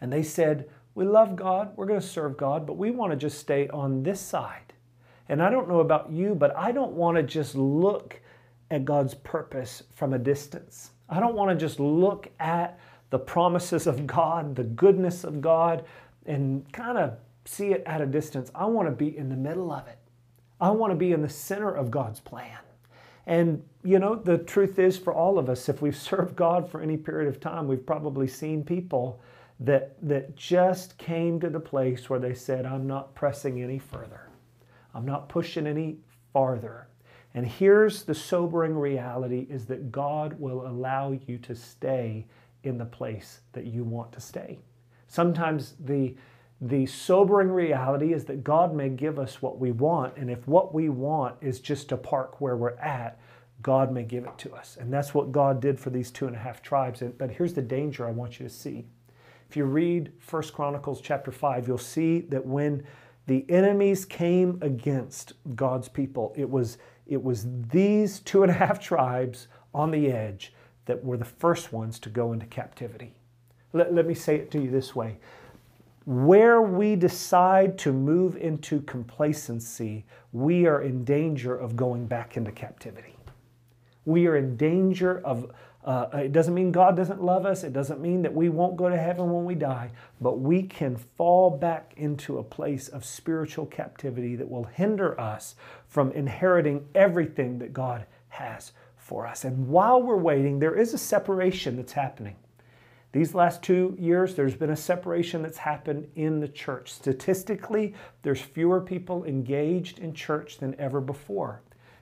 And 0.00 0.10
they 0.12 0.22
said, 0.22 0.68
we 0.94 1.04
love 1.04 1.37
God, 1.37 1.72
we're 1.76 1.87
going 1.87 2.00
to 2.00 2.07
serve 2.07 2.37
God, 2.37 2.66
but 2.66 2.76
we 2.76 2.90
want 2.90 3.12
to 3.12 3.16
just 3.16 3.38
stay 3.38 3.68
on 3.68 4.02
this 4.02 4.20
side. 4.20 4.72
And 5.28 5.42
I 5.42 5.50
don't 5.50 5.68
know 5.68 5.80
about 5.80 6.11
you, 6.11 6.35
but 6.35 6.57
I 6.57 6.70
don't 6.72 6.92
want 6.92 7.16
to 7.16 7.22
just 7.22 7.54
look 7.54 8.20
at 8.70 8.85
God's 8.85 9.14
purpose 9.14 9.83
from 9.94 10.12
a 10.12 10.18
distance. 10.18 10.90
I 11.09 11.20
don't 11.20 11.35
want 11.35 11.50
to 11.50 11.57
just 11.57 11.80
look 11.80 12.30
at 12.38 12.78
the 13.11 13.18
promises 13.18 13.87
of 13.87 14.07
God, 14.07 14.54
the 14.54 14.64
goodness 14.64 15.24
of 15.24 15.40
God, 15.40 15.85
and 16.26 16.70
kind 16.72 16.98
of 16.98 17.18
see 17.44 17.68
it 17.68 17.83
at 17.87 18.00
a 18.00 18.07
distance. 18.07 18.50
I 18.54 18.64
want 18.66 18.88
to 18.88 18.94
be 18.94 19.16
in 19.16 19.28
the 19.28 19.37
middle 19.37 19.72
of 19.72 19.87
it. 19.87 19.98
I 20.61 20.70
want 20.70 20.92
to 20.92 20.96
be 20.96 21.12
in 21.12 21.22
the 21.22 21.28
center 21.28 21.74
of 21.74 21.90
God's 21.90 22.20
plan. 22.20 22.59
And, 23.26 23.62
you 23.83 23.98
know, 23.98 24.14
the 24.14 24.38
truth 24.38 24.78
is 24.78 24.98
for 24.98 25.12
all 25.12 25.38
of 25.38 25.48
us, 25.48 25.68
if 25.68 25.80
we've 25.83 25.96
served 25.96 26.37
God 26.37 26.68
for 26.68 26.80
any 26.80 26.96
period 26.96 27.28
of 27.28 27.40
time, 27.40 27.66
we've 27.66 27.85
probably 27.85 28.28
seen 28.28 28.62
people 28.62 29.20
that, 29.60 29.96
that 30.02 30.36
just 30.36 30.98
came 30.98 31.40
to 31.40 31.48
the 31.48 31.60
place 31.60 32.10
where 32.10 32.18
they 32.18 32.34
said, 32.34 32.66
I'm 32.66 32.86
not 32.86 33.14
pressing 33.14 33.62
any 33.62 33.78
further. 33.78 34.28
I'm 34.94 35.06
not 35.06 35.28
pushing 35.28 35.66
any 35.66 35.98
farther. 36.32 36.88
And 37.34 37.46
here's 37.46 38.04
the 38.04 38.14
sobering 38.14 38.76
reality 38.76 39.46
is 39.50 39.66
that 39.66 39.90
God 39.90 40.38
will 40.38 40.66
allow 40.66 41.12
you 41.26 41.38
to 41.38 41.54
stay 41.54 42.26
in 42.62 42.78
the 42.78 42.84
place 42.84 43.40
that 43.52 43.66
you 43.66 43.84
want 43.84 44.12
to 44.12 44.20
stay. 44.20 44.58
Sometimes 45.08 45.74
the 45.80 46.14
the 46.60 46.86
sobering 46.86 47.50
reality 47.50 48.14
is 48.14 48.24
that 48.24 48.44
God 48.44 48.74
may 48.74 48.88
give 48.88 49.18
us 49.18 49.42
what 49.42 49.58
we 49.58 49.72
want, 49.72 50.16
and 50.16 50.30
if 50.30 50.46
what 50.46 50.72
we 50.72 50.88
want 50.88 51.36
is 51.42 51.60
just 51.60 51.88
to 51.90 51.96
park 51.96 52.40
where 52.40 52.56
we're 52.56 52.78
at, 52.78 53.18
God 53.60 53.92
may 53.92 54.04
give 54.04 54.24
it 54.24 54.38
to 54.38 54.54
us. 54.54 54.78
And 54.80 54.90
that's 54.90 55.12
what 55.12 55.32
God 55.32 55.60
did 55.60 55.78
for 55.78 55.90
these 55.90 56.10
two 56.10 56.26
and 56.26 56.36
a 56.36 56.38
half 56.38 56.62
tribes. 56.62 57.02
But 57.18 57.32
here's 57.32 57.54
the 57.54 57.60
danger 57.60 58.06
I 58.06 58.12
want 58.12 58.38
you 58.38 58.48
to 58.48 58.54
see 58.54 58.86
if 59.54 59.58
you 59.58 59.66
read 59.66 60.10
1 60.28 60.42
Chronicles 60.52 61.00
chapter 61.00 61.30
5, 61.30 61.68
you'll 61.68 61.78
see 61.78 62.22
that 62.22 62.44
when 62.44 62.82
the 63.28 63.46
enemies 63.48 64.04
came 64.04 64.58
against 64.62 65.34
God's 65.54 65.88
people, 65.88 66.32
it 66.36 66.50
was, 66.50 66.78
it 67.06 67.22
was 67.22 67.46
these 67.70 68.18
two 68.18 68.42
and 68.42 68.50
a 68.50 68.54
half 68.54 68.80
tribes 68.80 69.46
on 69.72 69.92
the 69.92 70.10
edge 70.10 70.52
that 70.86 71.04
were 71.04 71.16
the 71.16 71.24
first 71.24 71.72
ones 71.72 72.00
to 72.00 72.08
go 72.08 72.32
into 72.32 72.46
captivity. 72.46 73.14
Let, 73.72 73.94
let 73.94 74.08
me 74.08 74.14
say 74.14 74.34
it 74.34 74.50
to 74.50 74.60
you 74.60 74.72
this 74.72 74.96
way 74.96 75.18
where 76.04 76.60
we 76.60 76.96
decide 76.96 77.78
to 77.78 77.92
move 77.92 78.36
into 78.36 78.80
complacency, 78.80 80.04
we 80.32 80.66
are 80.66 80.82
in 80.82 81.04
danger 81.04 81.56
of 81.56 81.76
going 81.76 82.06
back 82.06 82.36
into 82.36 82.50
captivity. 82.50 83.14
We 84.04 84.26
are 84.26 84.36
in 84.36 84.56
danger 84.56 85.20
of, 85.24 85.52
Uh, 85.84 86.08
it 86.14 86.32
doesn't 86.32 86.54
mean 86.54 86.72
God 86.72 86.96
doesn't 86.96 87.22
love 87.22 87.44
us. 87.44 87.62
It 87.62 87.74
doesn't 87.74 88.00
mean 88.00 88.22
that 88.22 88.32
we 88.32 88.48
won't 88.48 88.76
go 88.76 88.88
to 88.88 88.96
heaven 88.96 89.30
when 89.30 89.44
we 89.44 89.54
die, 89.54 89.90
but 90.18 90.40
we 90.40 90.62
can 90.62 90.96
fall 90.96 91.50
back 91.50 91.92
into 91.96 92.38
a 92.38 92.42
place 92.42 92.88
of 92.88 93.04
spiritual 93.04 93.66
captivity 93.66 94.34
that 94.36 94.48
will 94.48 94.64
hinder 94.64 95.20
us 95.20 95.56
from 95.86 96.10
inheriting 96.12 96.86
everything 96.94 97.58
that 97.58 97.74
God 97.74 98.06
has 98.28 98.72
for 98.96 99.26
us. 99.26 99.44
And 99.44 99.68
while 99.68 100.02
we're 100.02 100.16
waiting, 100.16 100.58
there 100.58 100.74
is 100.74 100.94
a 100.94 100.98
separation 100.98 101.76
that's 101.76 101.92
happening. 101.92 102.36
These 103.12 103.34
last 103.34 103.62
two 103.62 103.94
years, 103.98 104.34
there's 104.34 104.56
been 104.56 104.70
a 104.70 104.76
separation 104.76 105.42
that's 105.42 105.58
happened 105.58 106.08
in 106.16 106.40
the 106.40 106.48
church. 106.48 106.92
Statistically, 106.92 107.94
there's 108.22 108.40
fewer 108.40 108.80
people 108.80 109.24
engaged 109.24 109.98
in 109.98 110.14
church 110.14 110.58
than 110.58 110.74
ever 110.80 111.00
before. 111.00 111.60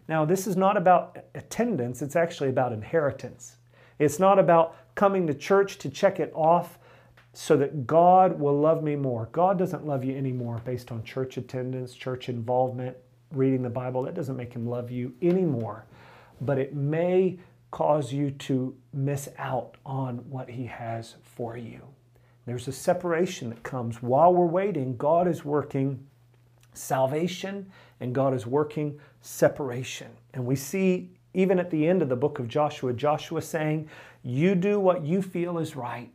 Now, 0.09 0.25
this 0.25 0.47
is 0.47 0.57
not 0.57 0.77
about 0.77 1.19
attendance, 1.35 2.01
it's 2.01 2.17
actually 2.17 2.49
about 2.49 2.73
inheritance. 2.73 3.57
It's 3.99 4.19
not 4.19 4.39
about 4.39 4.77
coming 4.95 5.27
to 5.27 5.35
church 5.35 5.79
to 5.79 5.89
check 5.89 6.21
it 6.21 6.33
off 6.35 6.79
so 7.33 7.57
that 7.57 7.87
God 7.87 8.39
will 8.39 8.59
love 8.59 8.83
me 8.83 8.95
more. 8.97 9.29
God 9.33 9.59
doesn't 9.59 9.87
love 9.87 10.05
you 10.05 10.17
anymore 10.17 10.61
based 10.65 10.93
on 10.93 11.03
church 11.03 11.37
attendance, 11.37 11.95
church 11.95 12.29
involvement, 12.29 12.97
reading 13.31 13.63
the 13.63 13.71
Bible. 13.71 14.03
That 14.03 14.15
doesn't 14.15 14.37
make 14.37 14.53
Him 14.53 14.67
love 14.67 14.91
you 14.91 15.15
anymore. 15.23 15.87
But 16.41 16.59
it 16.59 16.75
may 16.75 17.39
cause 17.71 18.13
you 18.13 18.31
to 18.31 18.77
miss 18.93 19.29
out 19.39 19.77
on 19.87 20.19
what 20.29 20.51
He 20.51 20.67
has 20.67 21.17
for 21.23 21.57
you. 21.57 21.81
There's 22.45 22.69
a 22.69 22.73
separation 22.73 23.51
that 23.51 23.63
comes 23.63 24.03
while 24.03 24.35
we're 24.35 24.47
waiting. 24.47 24.97
God 24.97 25.29
is 25.29 25.45
working 25.45 26.07
salvation 26.75 27.71
and 28.01 28.15
God 28.15 28.35
is 28.35 28.47
working 28.47 28.99
separation. 29.21 30.09
And 30.35 30.45
we 30.45 30.57
see 30.57 31.11
even 31.35 31.59
at 31.59 31.71
the 31.71 31.87
end 31.87 32.03
of 32.03 32.09
the 32.09 32.17
book 32.17 32.39
of 32.39 32.49
Joshua, 32.49 32.93
Joshua 32.93 33.43
saying, 33.43 33.89
You 34.23 34.55
do 34.55 34.79
what 34.79 35.05
you 35.05 35.23
feel 35.23 35.59
is 35.59 35.77
right. 35.77 36.11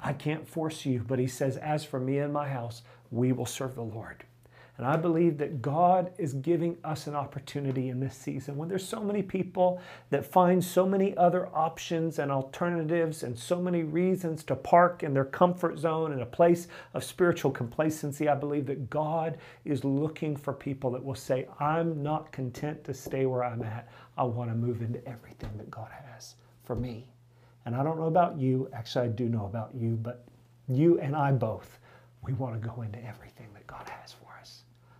I 0.00 0.12
can't 0.12 0.48
force 0.48 0.84
you. 0.86 1.04
But 1.06 1.18
he 1.18 1.26
says, 1.26 1.56
As 1.56 1.84
for 1.84 2.00
me 2.00 2.18
and 2.18 2.32
my 2.32 2.48
house, 2.48 2.82
we 3.10 3.32
will 3.32 3.46
serve 3.46 3.74
the 3.74 3.82
Lord. 3.82 4.24
And 4.82 4.90
I 4.90 4.96
believe 4.96 5.38
that 5.38 5.62
God 5.62 6.10
is 6.18 6.32
giving 6.32 6.76
us 6.82 7.06
an 7.06 7.14
opportunity 7.14 7.88
in 7.88 8.00
this 8.00 8.16
season 8.16 8.56
when 8.56 8.68
there's 8.68 8.84
so 8.84 8.98
many 8.98 9.22
people 9.22 9.80
that 10.10 10.26
find 10.26 10.64
so 10.64 10.84
many 10.84 11.16
other 11.16 11.46
options 11.54 12.18
and 12.18 12.32
alternatives 12.32 13.22
and 13.22 13.38
so 13.38 13.62
many 13.62 13.84
reasons 13.84 14.42
to 14.42 14.56
park 14.56 15.04
in 15.04 15.14
their 15.14 15.24
comfort 15.24 15.78
zone 15.78 16.10
in 16.10 16.22
a 16.22 16.26
place 16.26 16.66
of 16.94 17.04
spiritual 17.04 17.52
complacency. 17.52 18.28
I 18.28 18.34
believe 18.34 18.66
that 18.66 18.90
God 18.90 19.38
is 19.64 19.84
looking 19.84 20.34
for 20.34 20.52
people 20.52 20.90
that 20.90 21.04
will 21.04 21.14
say, 21.14 21.46
I'm 21.60 22.02
not 22.02 22.32
content 22.32 22.82
to 22.82 22.92
stay 22.92 23.24
where 23.24 23.44
I'm 23.44 23.62
at. 23.62 23.88
I 24.18 24.24
want 24.24 24.50
to 24.50 24.56
move 24.56 24.82
into 24.82 25.06
everything 25.06 25.56
that 25.58 25.70
God 25.70 25.92
has 26.10 26.34
for 26.64 26.74
me. 26.74 27.06
And 27.66 27.76
I 27.76 27.84
don't 27.84 28.00
know 28.00 28.08
about 28.08 28.36
you. 28.36 28.68
Actually, 28.72 29.04
I 29.04 29.10
do 29.12 29.28
know 29.28 29.46
about 29.46 29.76
you, 29.76 29.90
but 30.02 30.24
you 30.66 30.98
and 30.98 31.14
I 31.14 31.30
both, 31.30 31.78
we 32.22 32.32
want 32.32 32.60
to 32.60 32.68
go 32.68 32.82
into 32.82 32.98
everything 33.04 33.46
that 33.54 33.68
God 33.68 33.88
has 33.88 34.10
for. 34.12 34.21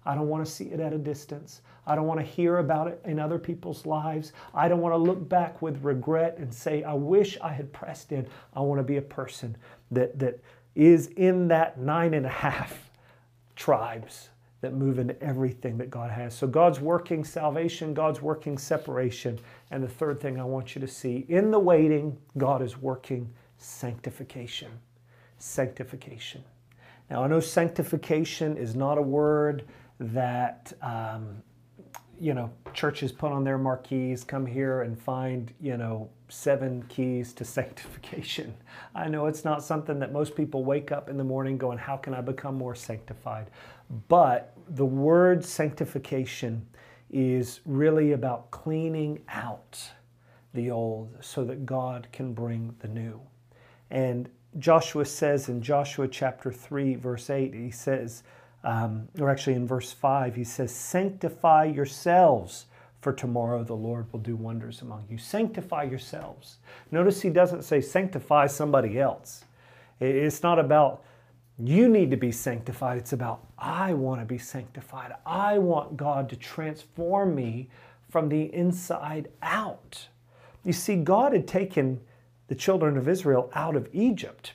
I 0.05 0.15
don't 0.15 0.29
want 0.29 0.45
to 0.45 0.51
see 0.51 0.65
it 0.67 0.81
at 0.81 0.93
a 0.93 0.99
distance. 0.99 1.63
I 1.87 1.95
don't 1.95 2.07
want 2.07 2.21
to 2.21 2.27
hear 2.27 2.59
about 2.59 2.89
it 2.89 3.01
in 3.05 3.19
other 3.19 3.39
people's 3.39 3.87
lives. 3.87 4.33
I 4.55 4.69
don't 4.69 4.81
want 4.81 4.93
to 4.95 4.99
look 4.99 5.29
back 5.29 5.63
with 5.63 5.83
regret 5.85 6.37
and 6.39 6.53
say, 6.53 6.83
I 6.83 6.95
wish 6.95 7.39
I 7.41 7.53
had 7.53 7.73
pressed 7.73 8.13
in. 8.13 8.27
I 8.55 8.61
want 8.61 8.79
to 8.79 8.85
be 8.85 8.97
a 8.97 9.03
person 9.03 9.57
that, 9.91 10.19
that 10.19 10.41
is 10.75 11.09
in 11.09 11.49
that 11.49 11.79
nine 11.79 12.15
and 12.15 12.27
a 12.27 12.31
half 12.31 12.91
tribes 13.57 14.31
that 14.61 14.75
move 14.75 14.99
into 14.99 15.21
everything 15.23 15.77
that 15.79 15.91
God 15.91 16.11
has. 16.11 16.35
So 16.35 16.47
God's 16.47 16.81
working 16.81 17.25
salvation, 17.25 17.95
God's 17.95 18.23
working 18.23 18.57
separation. 18.57 19.39
And 19.71 19.83
the 19.83 19.89
third 19.89 20.21
thing 20.21 20.41
I 20.41 20.45
want 20.45 20.75
you 20.75 20.81
to 20.81 20.87
see 20.87 21.27
in 21.29 21.51
the 21.51 21.59
waiting, 21.59 22.17
God 22.39 22.63
is 22.63 22.79
working 22.79 23.29
sanctification. 23.59 24.71
Sanctification. 25.39 26.45
Now, 27.11 27.25
I 27.25 27.27
know 27.27 27.41
sanctification 27.41 28.57
is 28.57 28.77
not 28.77 28.99
a 28.99 29.03
word 29.03 29.65
that, 30.01 30.73
um, 30.83 31.43
you 32.21 32.35
know, 32.35 32.51
churches 32.73 33.13
put 33.13 33.33
on 33.33 33.45
their 33.45 33.59
marquees, 33.59 34.25
come 34.25 34.47
here 34.47 34.83
and 34.83 34.99
find, 34.99 35.53
you 35.61 35.77
know, 35.77 36.09
seven 36.29 36.83
keys 36.89 37.33
to 37.35 37.45
sanctification. 37.59 38.55
I 38.95 39.09
know 39.09 39.27
it's 39.27 39.45
not 39.45 39.63
something 39.63 39.99
that 39.99 40.13
most 40.13 40.35
people 40.35 40.65
wake 40.65 40.93
up 40.93 41.09
in 41.09 41.17
the 41.17 41.25
morning 41.25 41.59
going, 41.59 41.79
How 41.79 41.97
can 41.97 42.15
I 42.15 42.21
become 42.21 42.57
more 42.57 42.75
sanctified? 42.75 43.51
But 44.09 44.55
the 44.69 44.87
word 44.87 45.45
sanctification 45.45 46.67
is 47.11 47.61
really 47.67 48.13
about 48.13 48.51
cleaning 48.51 49.21
out 49.29 49.79
the 50.55 50.71
old 50.71 51.15
so 51.21 51.45
that 51.45 51.67
God 51.67 52.09
can 52.13 52.33
bring 52.33 52.75
the 52.81 52.89
new. 52.89 53.21
And 53.91 54.29
Joshua 54.59 55.05
says 55.05 55.49
in 55.49 55.63
Joshua 55.63 56.09
chapter 56.09 56.53
3, 56.53 56.95
verse 56.97 57.31
8, 57.31 57.55
he 57.55 57.71
says, 57.71 58.23
um, 58.65 59.09
or 59.19 59.31
actually 59.31 59.55
in 59.55 59.67
verse 59.67 59.93
5, 59.93 60.35
he 60.37 60.45
says, 60.45 60.75
Sanctify 60.75 61.65
yourselves, 61.65 62.67
for 63.01 63.13
tomorrow 63.13 63.65
the 63.65 63.75
Lord 63.75 64.13
will 64.13 64.21
do 64.21 64.37
wonders 64.37 64.83
among 64.83 65.07
you. 65.11 65.19
Sanctify 65.19 65.85
yourselves. 65.85 66.59
Notice 66.91 67.21
he 67.21 67.31
doesn't 67.31 67.63
say 67.63 67.81
sanctify 67.81 68.47
somebody 68.47 69.01
else. 69.01 69.45
It's 70.01 70.43
not 70.43 70.59
about 70.59 71.05
you 71.59 71.89
need 71.89 72.11
to 72.11 72.17
be 72.17 72.33
sanctified. 72.33 72.99
It's 72.99 73.13
about, 73.13 73.47
I 73.59 73.95
want 73.95 74.21
to 74.21 74.25
be 74.25 74.39
sanctified. 74.39 75.13
I 75.27 75.59
want 75.59 75.97
God 75.97 76.29
to 76.31 76.37
transform 76.37 77.35
me 77.35 77.69
from 78.09 78.29
the 78.29 78.53
inside 78.55 79.29
out. 79.43 80.09
You 80.65 80.73
see, 80.73 80.97
God 80.97 81.33
had 81.33 81.47
taken 81.47 82.01
the 82.49 82.55
children 82.55 82.97
of 82.97 83.09
Israel 83.09 83.51
out 83.55 83.77
of 83.77 83.89
Egypt. 83.93 84.55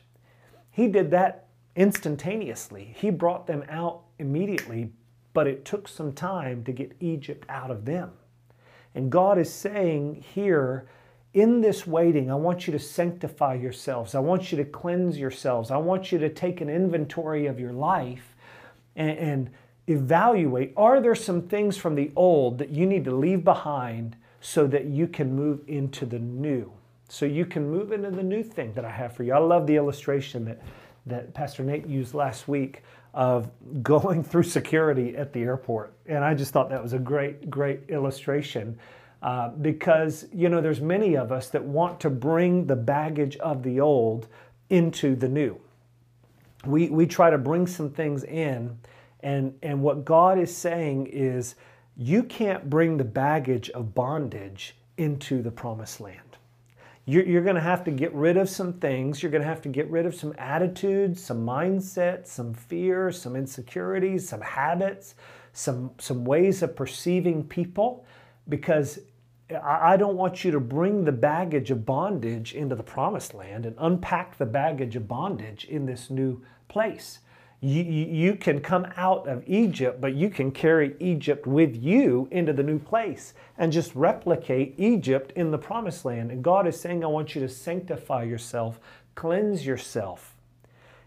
He 0.71 0.87
did 0.87 1.11
that 1.11 1.46
instantaneously. 1.77 2.95
He 2.97 3.09
brought 3.11 3.47
them 3.47 3.63
out 3.69 4.01
immediately, 4.19 4.91
but 5.33 5.47
it 5.47 5.63
took 5.63 5.87
some 5.87 6.11
time 6.11 6.63
to 6.63 6.71
get 6.71 6.97
Egypt 6.99 7.45
out 7.47 7.71
of 7.71 7.85
them. 7.85 8.11
And 8.95 9.11
God 9.11 9.37
is 9.37 9.53
saying 9.53 10.25
here, 10.33 10.89
in 11.33 11.61
this 11.61 11.85
waiting, 11.85 12.31
I 12.31 12.35
want 12.35 12.65
you 12.65 12.73
to 12.73 12.79
sanctify 12.79 13.53
yourselves. 13.53 14.15
I 14.15 14.19
want 14.19 14.51
you 14.51 14.57
to 14.57 14.65
cleanse 14.65 15.19
yourselves. 15.19 15.69
I 15.69 15.77
want 15.77 16.11
you 16.11 16.17
to 16.17 16.29
take 16.29 16.61
an 16.61 16.69
inventory 16.69 17.45
of 17.45 17.59
your 17.59 17.73
life 17.73 18.35
and, 18.95 19.17
and, 19.17 19.49
evaluate 19.89 20.73
are 20.75 20.99
there 20.99 21.15
some 21.15 21.41
things 21.43 21.77
from 21.77 21.95
the 21.95 22.11
old 22.13 22.57
that 22.57 22.69
you 22.69 22.85
need 22.85 23.05
to 23.05 23.15
leave 23.15 23.45
behind 23.45 24.17
so 24.41 24.67
that 24.67 24.83
you 24.83 25.07
can 25.07 25.33
move 25.33 25.61
into 25.65 26.05
the 26.05 26.19
new? 26.19 26.69
So 27.07 27.25
you 27.25 27.45
can 27.45 27.71
move 27.71 27.93
into 27.93 28.11
the 28.11 28.21
new 28.21 28.43
thing 28.43 28.73
that 28.73 28.83
I 28.83 28.91
have 28.91 29.15
for 29.15 29.23
you. 29.23 29.31
I 29.31 29.37
love 29.37 29.65
the 29.65 29.77
illustration 29.77 30.43
that, 30.43 30.59
that 31.09 31.33
Pastor 31.33 31.63
Nate 31.63 31.87
used 31.87 32.13
last 32.13 32.47
week 32.47 32.83
of 33.13 33.49
going 33.83 34.23
through 34.23 34.43
security 34.43 35.15
at 35.15 35.33
the 35.33 35.41
airport. 35.41 35.93
And 36.05 36.23
I 36.23 36.33
just 36.33 36.51
thought 36.53 36.69
that 36.69 36.81
was 36.81 36.93
a 36.93 36.99
great, 36.99 37.49
great 37.49 37.81
illustration 37.89 38.77
uh, 39.21 39.49
because 39.49 40.27
you 40.31 40.47
know 40.47 40.61
there's 40.61 40.81
many 40.81 41.17
of 41.17 41.31
us 41.31 41.49
that 41.49 41.63
want 41.63 41.99
to 42.01 42.09
bring 42.09 42.67
the 42.67 42.75
baggage 42.75 43.35
of 43.37 43.63
the 43.63 43.79
old 43.79 44.27
into 44.69 45.15
the 45.15 45.27
new. 45.27 45.59
We 46.65 46.89
we 46.89 47.07
try 47.07 47.29
to 47.29 47.37
bring 47.37 47.65
some 47.67 47.89
things 47.89 48.23
in, 48.23 48.77
and 49.21 49.57
and 49.63 49.81
what 49.81 50.05
God 50.05 50.37
is 50.37 50.55
saying 50.55 51.07
is 51.07 51.55
you 51.95 52.23
can't 52.23 52.69
bring 52.69 52.97
the 52.97 53.03
baggage 53.03 53.71
of 53.71 53.95
bondage 53.95 54.75
into 54.97 55.41
the 55.41 55.51
promised 55.51 55.99
land. 55.99 56.26
You're, 57.09 57.25
you're 57.25 57.41
going 57.41 57.55
to 57.55 57.61
have 57.61 57.85
to 57.85 57.91
get 57.91 58.13
rid 58.13 58.35
of 58.35 58.49
some 58.49 58.73
things. 58.73 59.23
You're 59.23 59.31
going 59.31 59.41
to 59.41 59.47
have 59.47 59.61
to 59.61 59.69
get 59.69 59.89
rid 59.89 60.05
of 60.05 60.13
some 60.13 60.35
attitudes, 60.37 61.23
some 61.23 61.45
mindsets, 61.45 62.27
some 62.27 62.53
fears, 62.53 63.19
some 63.19 63.37
insecurities, 63.37 64.27
some 64.27 64.41
habits, 64.41 65.15
some, 65.53 65.91
some 65.99 66.25
ways 66.25 66.61
of 66.61 66.75
perceiving 66.75 67.45
people 67.45 68.05
because 68.49 68.99
I 69.63 69.95
don't 69.95 70.17
want 70.17 70.43
you 70.43 70.51
to 70.51 70.59
bring 70.59 71.05
the 71.05 71.13
baggage 71.13 71.71
of 71.71 71.85
bondage 71.85 72.53
into 72.53 72.75
the 72.75 72.83
promised 72.83 73.33
land 73.33 73.65
and 73.65 73.75
unpack 73.79 74.37
the 74.37 74.45
baggage 74.45 74.97
of 74.97 75.07
bondage 75.07 75.63
in 75.63 75.85
this 75.85 76.09
new 76.09 76.43
place. 76.67 77.19
You, 77.59 77.83
you 77.83 78.35
can 78.35 78.61
come 78.61 78.87
out 78.97 79.27
of 79.27 79.43
Egypt, 79.47 79.99
but 79.99 80.13
you 80.13 80.29
can 80.29 80.51
carry 80.51 80.95
Egypt 80.99 81.47
with 81.47 81.75
you 81.75 82.27
into 82.29 82.53
the 82.53 82.61
new 82.61 82.77
place 82.77 83.33
and 83.57 83.71
just 83.71 83.95
replicate 83.95 84.75
Egypt 84.77 85.33
in 85.35 85.49
the 85.49 85.57
promised 85.57 86.05
land. 86.05 86.31
And 86.31 86.43
God 86.43 86.67
is 86.67 86.79
saying, 86.79 87.03
I 87.03 87.07
want 87.07 87.33
you 87.33 87.41
to 87.41 87.49
sanctify 87.49 88.23
yourself, 88.23 88.79
cleanse 89.15 89.65
yourself. 89.65 90.35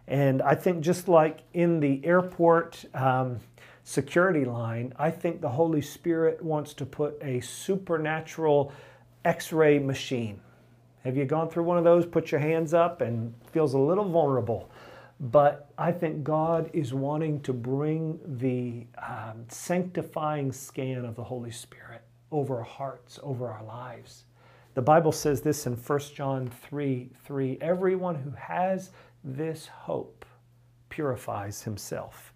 And 0.09 0.43
I 0.43 0.57
think 0.57 0.81
just 0.81 1.07
like 1.07 1.41
in 1.55 1.79
the 1.79 2.05
airport, 2.05 2.85
um, 2.95 3.39
security 3.85 4.45
line, 4.45 4.93
I 4.99 5.11
think 5.11 5.41
the 5.41 5.49
Holy 5.49 5.83
Spirit 5.83 6.43
wants 6.43 6.75
to 6.75 6.87
put 6.87 7.17
a 7.23 7.41
supernatural 7.41 8.73
x 9.25 9.53
ray 9.53 9.79
machine. 9.79 10.41
Have 11.05 11.17
you 11.17 11.25
gone 11.25 11.49
through 11.49 11.65
one 11.65 11.79
of 11.79 11.85
those? 11.85 12.07
Put 12.07 12.31
your 12.31 12.41
hands 12.41 12.75
up 12.75 13.01
and 13.01 13.35
feels 13.53 13.75
a 13.75 13.79
little 13.79 14.09
vulnerable. 14.09 14.71
But 15.21 15.71
I 15.77 15.93
think 15.93 16.25
God 16.25 16.71
is 16.73 16.95
wanting 16.95 17.43
to 17.43 17.53
bring 17.53 18.19
the 18.39 18.87
um, 19.07 19.45
sanctifying 19.49 20.51
scan 20.51 21.05
of 21.05 21.15
the 21.15 21.25
Holy 21.25 21.51
Spirit 21.51 22.03
over 22.33 22.59
our 22.59 22.63
hearts, 22.65 23.19
over 23.23 23.49
our 23.49 23.65
lives, 23.65 24.25
The 24.75 24.83
Bible 24.83 25.13
says 25.13 25.41
this 25.41 25.67
in 25.67 25.75
1 25.75 25.99
John 26.15 26.49
3 26.49 27.11
3 27.25 27.59
Everyone 27.61 28.15
who 28.15 28.31
has 28.31 28.91
this 29.25 29.67
hope 29.67 30.25
purifies 30.89 31.63
himself, 31.63 32.33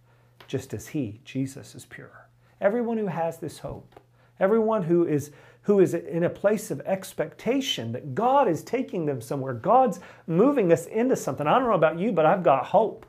just 0.47 0.75
as 0.75 0.89
he, 0.89 1.21
Jesus, 1.25 1.75
is 1.75 1.87
pure. 1.87 2.29
Everyone 2.61 2.99
who 2.99 3.07
has 3.07 3.39
this 3.39 3.59
hope, 3.59 4.01
everyone 4.41 4.83
who 4.83 5.07
is 5.07 5.31
who 5.65 5.81
is 5.81 5.95
in 5.95 6.25
a 6.25 6.31
place 6.31 6.71
of 6.71 6.81
expectation 6.83 7.93
that 7.93 8.15
God 8.15 8.49
is 8.49 8.63
taking 8.63 9.07
them 9.07 9.21
somewhere. 9.21 9.55
God's 9.55 9.99
moving 10.27 10.71
us 10.73 10.87
into 10.87 11.17
something. 11.17 11.47
I 11.47 11.59
don't 11.59 11.69
know 11.69 11.75
about 11.75 11.99
you, 11.99 12.13
but 12.13 12.27
I've 12.27 12.43
got 12.43 12.67
hope. 12.67 13.07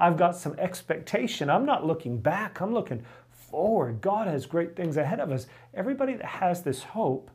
I've 0.00 0.16
got 0.16 0.36
some 0.36 0.54
expectation. 0.58 1.50
I'm 1.50 1.66
not 1.66 1.86
looking 1.86 2.18
back, 2.18 2.60
I'm 2.60 2.72
looking 2.72 3.04
forward. 3.30 4.00
God 4.00 4.26
has 4.26 4.46
great 4.46 4.74
things 4.74 4.96
ahead 4.96 5.20
of 5.20 5.30
us. 5.30 5.46
Everybody 5.74 6.14
that 6.14 6.24
has 6.24 6.62
this 6.62 6.82
hope 6.82 7.30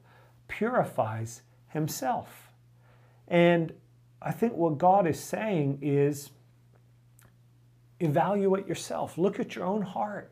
purifies 0.47 1.41
himself. 1.69 2.49
And 3.27 3.73
I 4.21 4.31
think 4.31 4.53
what 4.53 4.77
God 4.77 5.07
is 5.07 5.19
saying 5.19 5.79
is 5.81 6.31
evaluate 7.99 8.67
yourself, 8.67 9.17
look 9.17 9.39
at 9.39 9.55
your 9.55 9.65
own 9.65 9.81
heart. 9.81 10.31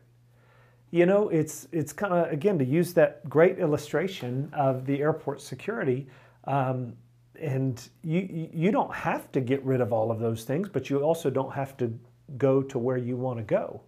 You 0.92 1.06
know, 1.06 1.30
it's 1.30 1.66
it's 1.72 1.92
kind 1.92 2.12
of 2.12 2.30
again 2.30 2.58
to 2.58 2.64
use 2.64 2.92
that 2.94 3.28
great 3.28 3.58
illustration 3.58 4.48
of 4.52 4.86
the 4.86 5.00
airport 5.00 5.40
security. 5.40 6.06
Um, 6.44 6.92
and 7.40 7.88
you 8.04 8.48
you 8.52 8.70
don't 8.70 8.94
have 8.94 9.32
to 9.32 9.40
get 9.40 9.64
rid 9.64 9.80
of 9.80 9.92
all 9.92 10.12
of 10.12 10.20
those 10.20 10.44
things, 10.44 10.68
but 10.68 10.90
you 10.90 11.00
also 11.00 11.30
don't 11.30 11.52
have 11.52 11.76
to 11.78 11.98
go 12.36 12.62
to 12.62 12.78
where 12.78 12.98
you 12.98 13.16
want 13.16 13.38
to 13.38 13.42
go. 13.42 13.80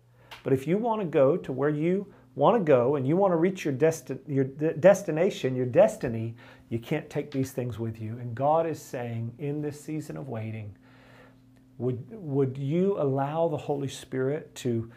But 0.43 0.53
if 0.53 0.67
you 0.67 0.79
want 0.79 1.01
to 1.03 1.07
go 1.07 1.37
to 1.37 1.53
where 1.53 1.69
you 1.71 2.07
want 2.35 2.57
to 2.57 2.65
go 2.65 2.97
and 2.97 3.07
you 3.07 3.17
want 3.17 3.33
to 3.33 3.37
reach 3.37 3.65
your, 3.65 3.75
desti- 3.75 4.19
your 4.27 4.45
de- 4.45 4.75
destination, 4.75 5.55
your 5.55 5.67
destiny, 5.67 6.35
you 6.69 6.79
can't 6.79 7.09
take 7.09 7.31
these 7.31 7.53
things 7.53 7.79
with 7.79 8.01
you. 8.01 8.19
And 8.19 8.35
God 8.35 8.67
is 8.67 8.81
saying 8.81 9.33
in 9.39 9.63
this 9.63 9.81
season 9.81 10.17
of 10.17 10.29
waiting, 10.29 10.77
would, 11.79 12.05
would 12.11 12.59
you 12.59 13.01
allow 13.01 13.49
the 13.49 13.57
Holy 13.57 13.89
Spirit 13.89 14.55
to 14.57 14.91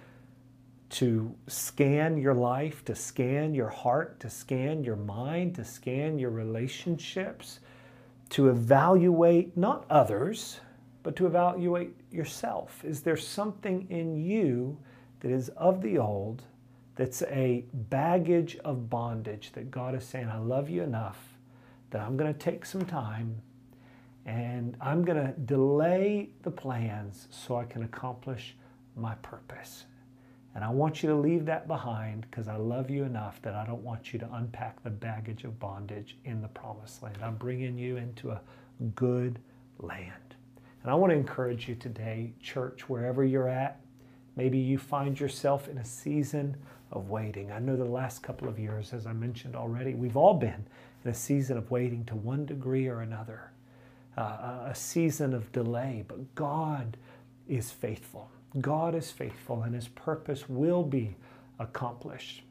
to 0.90 1.36
scan 1.48 2.18
your 2.18 2.34
life, 2.34 2.86
to 2.86 2.96
scan 2.96 3.54
your 3.54 3.70
heart, 3.70 4.20
to 4.22 4.30
scan 4.30 4.84
your 4.84 4.96
mind, 4.96 5.56
to 5.56 5.66
scan 5.66 6.18
your 6.18 6.30
relationships, 6.30 7.60
to 8.30 8.50
evaluate 8.50 9.56
not 9.58 9.86
others, 9.90 10.60
but 11.04 11.16
to 11.16 11.26
evaluate 11.26 11.94
yourself. 12.12 12.84
Is 12.84 13.02
there 13.02 13.18
something 13.18 13.88
in 13.90 14.18
you 14.18 14.78
that 15.20 15.32
is 15.32 15.50
of 15.50 15.82
the 15.82 15.98
old, 15.98 16.44
that's 16.96 17.22
a 17.24 17.64
baggage 17.74 18.58
of 18.66 18.90
bondage 18.90 19.52
that 19.54 19.70
God 19.70 19.94
is 19.96 20.04
saying, 20.04 20.30
I 20.30 20.38
love 20.38 20.70
you 20.70 20.84
enough 20.84 21.38
that 21.92 22.02
I'm 22.02 22.18
going 22.18 22.34
to 22.34 22.40
take 22.40 22.66
some 22.66 22.86
time 22.86 23.42
and 24.26 24.76
I'm 24.82 25.06
going 25.06 25.26
to 25.26 25.40
delay 25.40 26.30
the 26.44 26.52
plans 26.52 27.28
so 27.32 27.56
I 27.56 27.64
can 27.64 27.84
accomplish 27.84 28.56
my 28.96 29.16
purpose. 29.16 29.86
And 30.58 30.66
I 30.66 30.70
want 30.70 31.04
you 31.04 31.10
to 31.10 31.16
leave 31.16 31.46
that 31.46 31.68
behind 31.68 32.26
because 32.32 32.48
I 32.48 32.56
love 32.56 32.90
you 32.90 33.04
enough 33.04 33.40
that 33.44 33.54
I 33.54 33.64
don't 33.64 33.84
want 33.84 34.12
you 34.12 34.18
to 34.18 34.34
unpack 34.34 34.82
the 34.82 34.90
baggage 34.90 35.44
of 35.44 35.60
bondage 35.60 36.18
in 36.26 36.42
the 36.42 36.48
promised 36.48 37.04
land. 37.04 37.20
I'm 37.22 37.36
bringing 37.36 37.78
you 37.78 37.98
into 37.98 38.32
a 38.32 38.42
good 38.96 39.38
land. 39.78 40.36
And 40.82 40.90
I 40.90 40.96
want 40.96 41.12
to 41.12 41.16
encourage 41.16 41.70
you 41.70 41.76
today, 41.76 42.34
church, 42.42 42.90
wherever 42.90 43.24
you're 43.24 43.48
at, 43.48 43.80
maybe 44.36 44.58
you 44.58 44.80
find 44.80 45.20
yourself 45.20 45.68
in 45.68 45.78
a 45.78 45.86
season 45.86 46.58
of 46.92 47.12
waiting. 47.12 47.52
I 47.52 47.60
know 47.60 47.76
the 47.76 47.86
last 47.86 48.24
couple 48.24 48.48
of 48.48 48.58
years, 48.58 48.94
as 48.94 49.06
I 49.06 49.14
mentioned 49.14 49.56
already, 49.56 49.94
we've 49.94 50.18
all 50.18 50.34
been 50.34 50.66
in 51.06 51.12
a 51.12 51.14
season 51.14 51.60
of 51.60 51.70
waiting 51.70 52.04
to 52.06 52.16
one 52.16 52.48
degree 52.48 52.88
or 52.88 53.02
another, 53.02 53.52
uh, 54.18 54.64
a 54.66 54.74
season 54.74 55.36
of 55.36 55.52
delay, 55.52 56.04
but 56.08 56.34
God 56.34 56.98
is 57.48 57.70
faithful. 57.70 58.32
God 58.62 58.96
is 58.96 59.12
faithful 59.12 59.64
and 59.64 59.76
his 59.76 59.88
purpose 59.90 60.50
will 60.50 60.84
be 60.84 61.16
accomplished. 61.60 62.44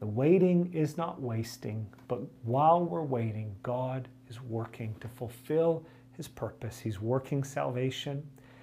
The 0.00 0.06
waiting 0.06 0.72
is 0.72 0.96
not 0.96 1.22
wasting, 1.22 1.86
but 2.08 2.20
while 2.42 2.84
we're 2.84 3.02
waiting, 3.02 3.54
God 3.62 4.08
is 4.28 4.42
working 4.42 4.94
to 5.00 5.08
fulfill 5.08 5.86
his 6.16 6.28
purpose. 6.28 6.78
He's 6.78 7.00
working 7.00 7.44
salvation, 7.44 8.22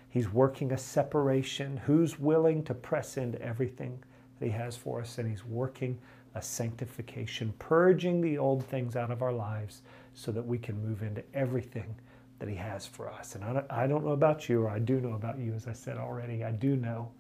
he's 0.10 0.32
working 0.32 0.74
a 0.74 0.78
separation. 0.78 1.78
Who's 1.78 2.20
willing 2.20 2.64
to 2.66 2.74
press 2.74 3.18
into 3.18 3.42
everything 3.42 4.04
that 4.40 4.46
he 4.46 4.52
has 4.52 4.76
for 4.76 5.02
us? 5.02 5.18
And 5.18 5.30
he's 5.30 5.46
working 5.46 5.98
a 6.36 6.42
sanctification, 6.42 7.54
purging 7.60 8.22
the 8.22 8.38
old 8.38 8.66
things 8.66 8.96
out 8.96 9.12
of 9.12 9.22
our 9.22 9.34
lives 9.34 9.82
so 10.14 10.32
that 10.32 10.46
we 10.46 10.58
can 10.58 10.82
move 10.82 11.02
into 11.02 11.24
everything 11.34 11.96
that 12.42 12.50
He 12.50 12.56
has 12.56 12.86
for 12.86 13.10
us. 13.10 13.36
And 13.36 13.44
I 13.46 13.54
don't, 13.54 13.72
I 13.72 13.88
don't 13.88 14.04
know 14.04 14.12
about 14.12 14.50
you, 14.50 14.64
or 14.64 14.70
I 14.70 14.80
do 14.80 15.00
know 15.00 15.14
about 15.14 15.40
you, 15.40 15.54
as 15.54 15.68
I 15.68 15.74
said 15.74 15.98
already. 15.98 16.44
I 16.44 16.52
do 16.52 16.76
know 16.76 17.12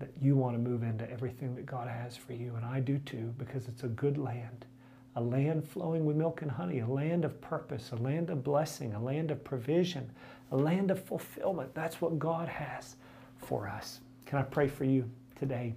that 0.00 0.10
you 0.20 0.34
want 0.34 0.56
to 0.56 0.58
move 0.58 0.82
into 0.82 1.08
everything 1.08 1.54
that 1.54 1.66
God 1.66 1.88
has 1.88 2.16
for 2.16 2.32
you, 2.32 2.54
and 2.56 2.64
I 2.64 2.80
do 2.80 2.98
too, 2.98 3.32
because 3.38 3.68
it's 3.68 3.84
a 3.84 3.88
good 3.88 4.18
land. 4.18 4.66
A 5.14 5.20
land 5.20 5.66
flowing 5.66 6.04
with 6.04 6.16
milk 6.16 6.42
and 6.42 6.50
honey, 6.50 6.80
a 6.80 6.86
land 6.86 7.24
of 7.24 7.40
purpose, 7.40 7.92
a 7.92 7.96
land 7.96 8.28
of 8.28 8.42
blessing, 8.42 8.92
a 8.92 9.00
land 9.00 9.30
of 9.30 9.44
provision, 9.44 10.10
a 10.50 10.56
land 10.56 10.90
of 10.90 11.00
fulfillment. 11.02 11.72
That's 11.72 12.00
what 12.00 12.18
God 12.18 12.48
has 12.48 12.96
for 13.38 13.68
us. 13.68 14.00
Can 14.26 14.40
I 14.40 14.42
pray 14.42 14.66
for 14.66 14.82
you 14.82 15.08
today? 15.38 15.74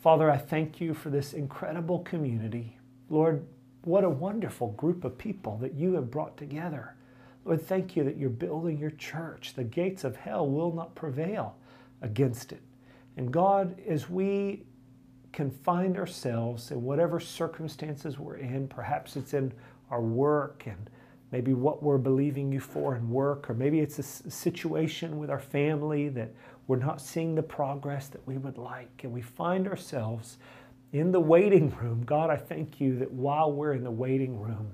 Father, 0.00 0.30
I 0.30 0.36
thank 0.36 0.80
you 0.80 0.94
for 0.94 1.10
this 1.10 1.32
incredible 1.32 1.98
community. 1.98 2.78
Lord, 3.10 3.44
what 3.86 4.02
a 4.02 4.10
wonderful 4.10 4.72
group 4.72 5.04
of 5.04 5.16
people 5.16 5.56
that 5.58 5.74
you 5.74 5.94
have 5.94 6.10
brought 6.10 6.36
together. 6.36 6.96
Lord, 7.44 7.62
thank 7.62 7.94
you 7.94 8.02
that 8.02 8.16
you're 8.16 8.28
building 8.28 8.78
your 8.78 8.90
church. 8.90 9.54
The 9.54 9.62
gates 9.62 10.02
of 10.02 10.16
hell 10.16 10.50
will 10.50 10.72
not 10.72 10.96
prevail 10.96 11.56
against 12.02 12.50
it. 12.50 12.62
And 13.16 13.32
God, 13.32 13.80
as 13.86 14.10
we 14.10 14.64
can 15.32 15.50
find 15.50 15.96
ourselves 15.96 16.72
in 16.72 16.82
whatever 16.82 17.20
circumstances 17.20 18.18
we're 18.18 18.38
in, 18.38 18.66
perhaps 18.66 19.14
it's 19.14 19.34
in 19.34 19.52
our 19.90 20.02
work 20.02 20.64
and 20.66 20.90
maybe 21.30 21.54
what 21.54 21.80
we're 21.80 21.96
believing 21.96 22.50
you 22.50 22.58
for 22.58 22.96
in 22.96 23.08
work, 23.08 23.48
or 23.48 23.54
maybe 23.54 23.78
it's 23.78 24.00
a 24.00 24.02
situation 24.02 25.18
with 25.18 25.30
our 25.30 25.38
family 25.38 26.08
that 26.08 26.32
we're 26.66 26.76
not 26.76 27.00
seeing 27.00 27.36
the 27.36 27.42
progress 27.42 28.08
that 28.08 28.26
we 28.26 28.36
would 28.36 28.58
like, 28.58 29.02
and 29.04 29.12
we 29.12 29.22
find 29.22 29.68
ourselves 29.68 30.38
in 30.92 31.12
the 31.12 31.20
waiting 31.20 31.70
room, 31.76 32.04
God, 32.04 32.30
I 32.30 32.36
thank 32.36 32.80
you 32.80 32.98
that 32.98 33.10
while 33.10 33.52
we're 33.52 33.72
in 33.72 33.84
the 33.84 33.90
waiting 33.90 34.40
room, 34.40 34.72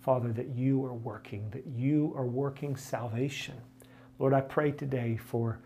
Father, 0.00 0.32
that 0.32 0.48
you 0.54 0.84
are 0.84 0.94
working, 0.94 1.50
that 1.50 1.66
you 1.66 2.12
are 2.16 2.26
working 2.26 2.76
salvation. 2.76 3.56
Lord, 4.18 4.32
I 4.32 4.40
pray 4.40 4.72
today 4.72 5.16
for 5.16 5.60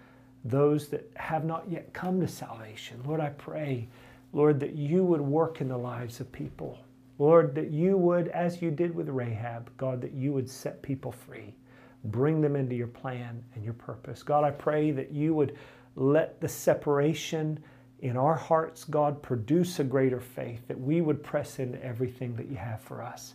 those 0.44 0.88
that 0.88 1.10
have 1.16 1.44
not 1.44 1.70
yet 1.70 1.92
come 1.92 2.20
to 2.20 2.28
salvation. 2.28 3.00
Lord, 3.04 3.20
I 3.20 3.28
pray, 3.30 3.88
Lord, 4.32 4.58
that 4.60 4.74
you 4.74 5.04
would 5.04 5.20
work 5.20 5.60
in 5.60 5.68
the 5.68 5.78
lives 5.78 6.20
of 6.20 6.32
people. 6.32 6.78
Lord, 7.18 7.54
that 7.54 7.70
you 7.70 7.96
would, 7.96 8.28
as 8.28 8.60
you 8.60 8.70
did 8.70 8.94
with 8.94 9.08
Rahab, 9.08 9.70
God, 9.76 10.00
that 10.00 10.12
you 10.12 10.32
would 10.32 10.48
set 10.48 10.82
people 10.82 11.12
free, 11.12 11.54
bring 12.04 12.40
them 12.40 12.56
into 12.56 12.74
your 12.74 12.88
plan 12.88 13.44
and 13.54 13.62
your 13.62 13.74
purpose. 13.74 14.22
God, 14.22 14.42
I 14.42 14.50
pray 14.50 14.90
that 14.90 15.12
you 15.12 15.34
would 15.34 15.56
let 15.94 16.40
the 16.40 16.48
separation 16.48 17.62
in 18.02 18.16
our 18.16 18.34
hearts, 18.34 18.84
God, 18.84 19.22
produce 19.22 19.78
a 19.78 19.84
greater 19.84 20.20
faith, 20.20 20.66
that 20.66 20.80
we 20.80 21.00
would 21.00 21.22
press 21.22 21.60
into 21.60 21.82
everything 21.84 22.34
that 22.34 22.48
you 22.48 22.56
have 22.56 22.80
for 22.80 23.00
us. 23.00 23.34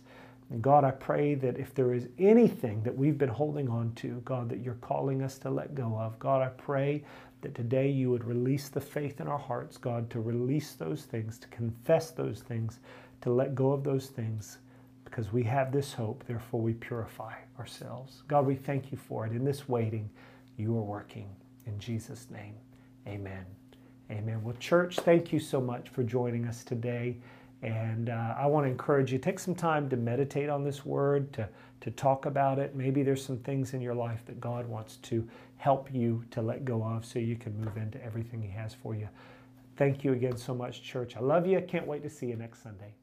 And 0.50 0.62
God, 0.62 0.84
I 0.84 0.90
pray 0.90 1.34
that 1.36 1.58
if 1.58 1.74
there 1.74 1.94
is 1.94 2.08
anything 2.18 2.82
that 2.82 2.96
we've 2.96 3.18
been 3.18 3.30
holding 3.30 3.68
on 3.68 3.92
to, 3.96 4.20
God, 4.26 4.50
that 4.50 4.60
you're 4.60 4.74
calling 4.74 5.22
us 5.22 5.38
to 5.38 5.50
let 5.50 5.74
go 5.74 5.98
of, 5.98 6.18
God, 6.18 6.42
I 6.42 6.48
pray 6.48 7.02
that 7.40 7.54
today 7.54 7.90
you 7.90 8.10
would 8.10 8.24
release 8.24 8.68
the 8.68 8.80
faith 8.80 9.20
in 9.20 9.26
our 9.26 9.38
hearts, 9.38 9.78
God, 9.78 10.10
to 10.10 10.20
release 10.20 10.74
those 10.74 11.02
things, 11.02 11.38
to 11.38 11.48
confess 11.48 12.10
those 12.10 12.40
things, 12.40 12.80
to 13.22 13.30
let 13.30 13.54
go 13.54 13.72
of 13.72 13.84
those 13.84 14.08
things, 14.08 14.58
because 15.04 15.32
we 15.32 15.42
have 15.44 15.72
this 15.72 15.94
hope, 15.94 16.24
therefore 16.26 16.60
we 16.60 16.74
purify 16.74 17.34
ourselves. 17.58 18.22
God, 18.28 18.46
we 18.46 18.54
thank 18.54 18.92
you 18.92 18.98
for 18.98 19.24
it. 19.24 19.32
In 19.32 19.44
this 19.44 19.66
waiting, 19.66 20.10
you 20.58 20.76
are 20.76 20.82
working. 20.82 21.28
In 21.66 21.78
Jesus' 21.78 22.26
name, 22.30 22.54
amen. 23.06 23.57
Amen. 24.10 24.42
Well, 24.42 24.56
church, 24.58 24.96
thank 25.00 25.32
you 25.32 25.38
so 25.38 25.60
much 25.60 25.90
for 25.90 26.02
joining 26.02 26.46
us 26.46 26.64
today. 26.64 27.16
And 27.62 28.08
uh, 28.08 28.34
I 28.38 28.46
want 28.46 28.66
to 28.66 28.70
encourage 28.70 29.12
you, 29.12 29.18
take 29.18 29.38
some 29.38 29.54
time 29.54 29.88
to 29.90 29.96
meditate 29.96 30.48
on 30.48 30.64
this 30.64 30.86
word, 30.86 31.32
to, 31.34 31.48
to 31.82 31.90
talk 31.90 32.24
about 32.24 32.58
it. 32.58 32.74
Maybe 32.74 33.02
there's 33.02 33.24
some 33.24 33.38
things 33.38 33.74
in 33.74 33.80
your 33.80 33.94
life 33.94 34.24
that 34.26 34.40
God 34.40 34.66
wants 34.66 34.96
to 34.96 35.28
help 35.56 35.92
you 35.92 36.24
to 36.30 36.40
let 36.40 36.64
go 36.64 36.82
of 36.82 37.04
so 37.04 37.18
you 37.18 37.36
can 37.36 37.58
move 37.60 37.76
into 37.76 38.02
everything 38.02 38.40
He 38.40 38.50
has 38.50 38.72
for 38.72 38.94
you. 38.94 39.08
Thank 39.76 40.04
you 40.04 40.12
again 40.12 40.36
so 40.36 40.54
much, 40.54 40.82
church. 40.82 41.16
I 41.16 41.20
love 41.20 41.46
you. 41.46 41.60
Can't 41.60 41.86
wait 41.86 42.02
to 42.02 42.10
see 42.10 42.26
you 42.26 42.36
next 42.36 42.62
Sunday. 42.62 42.94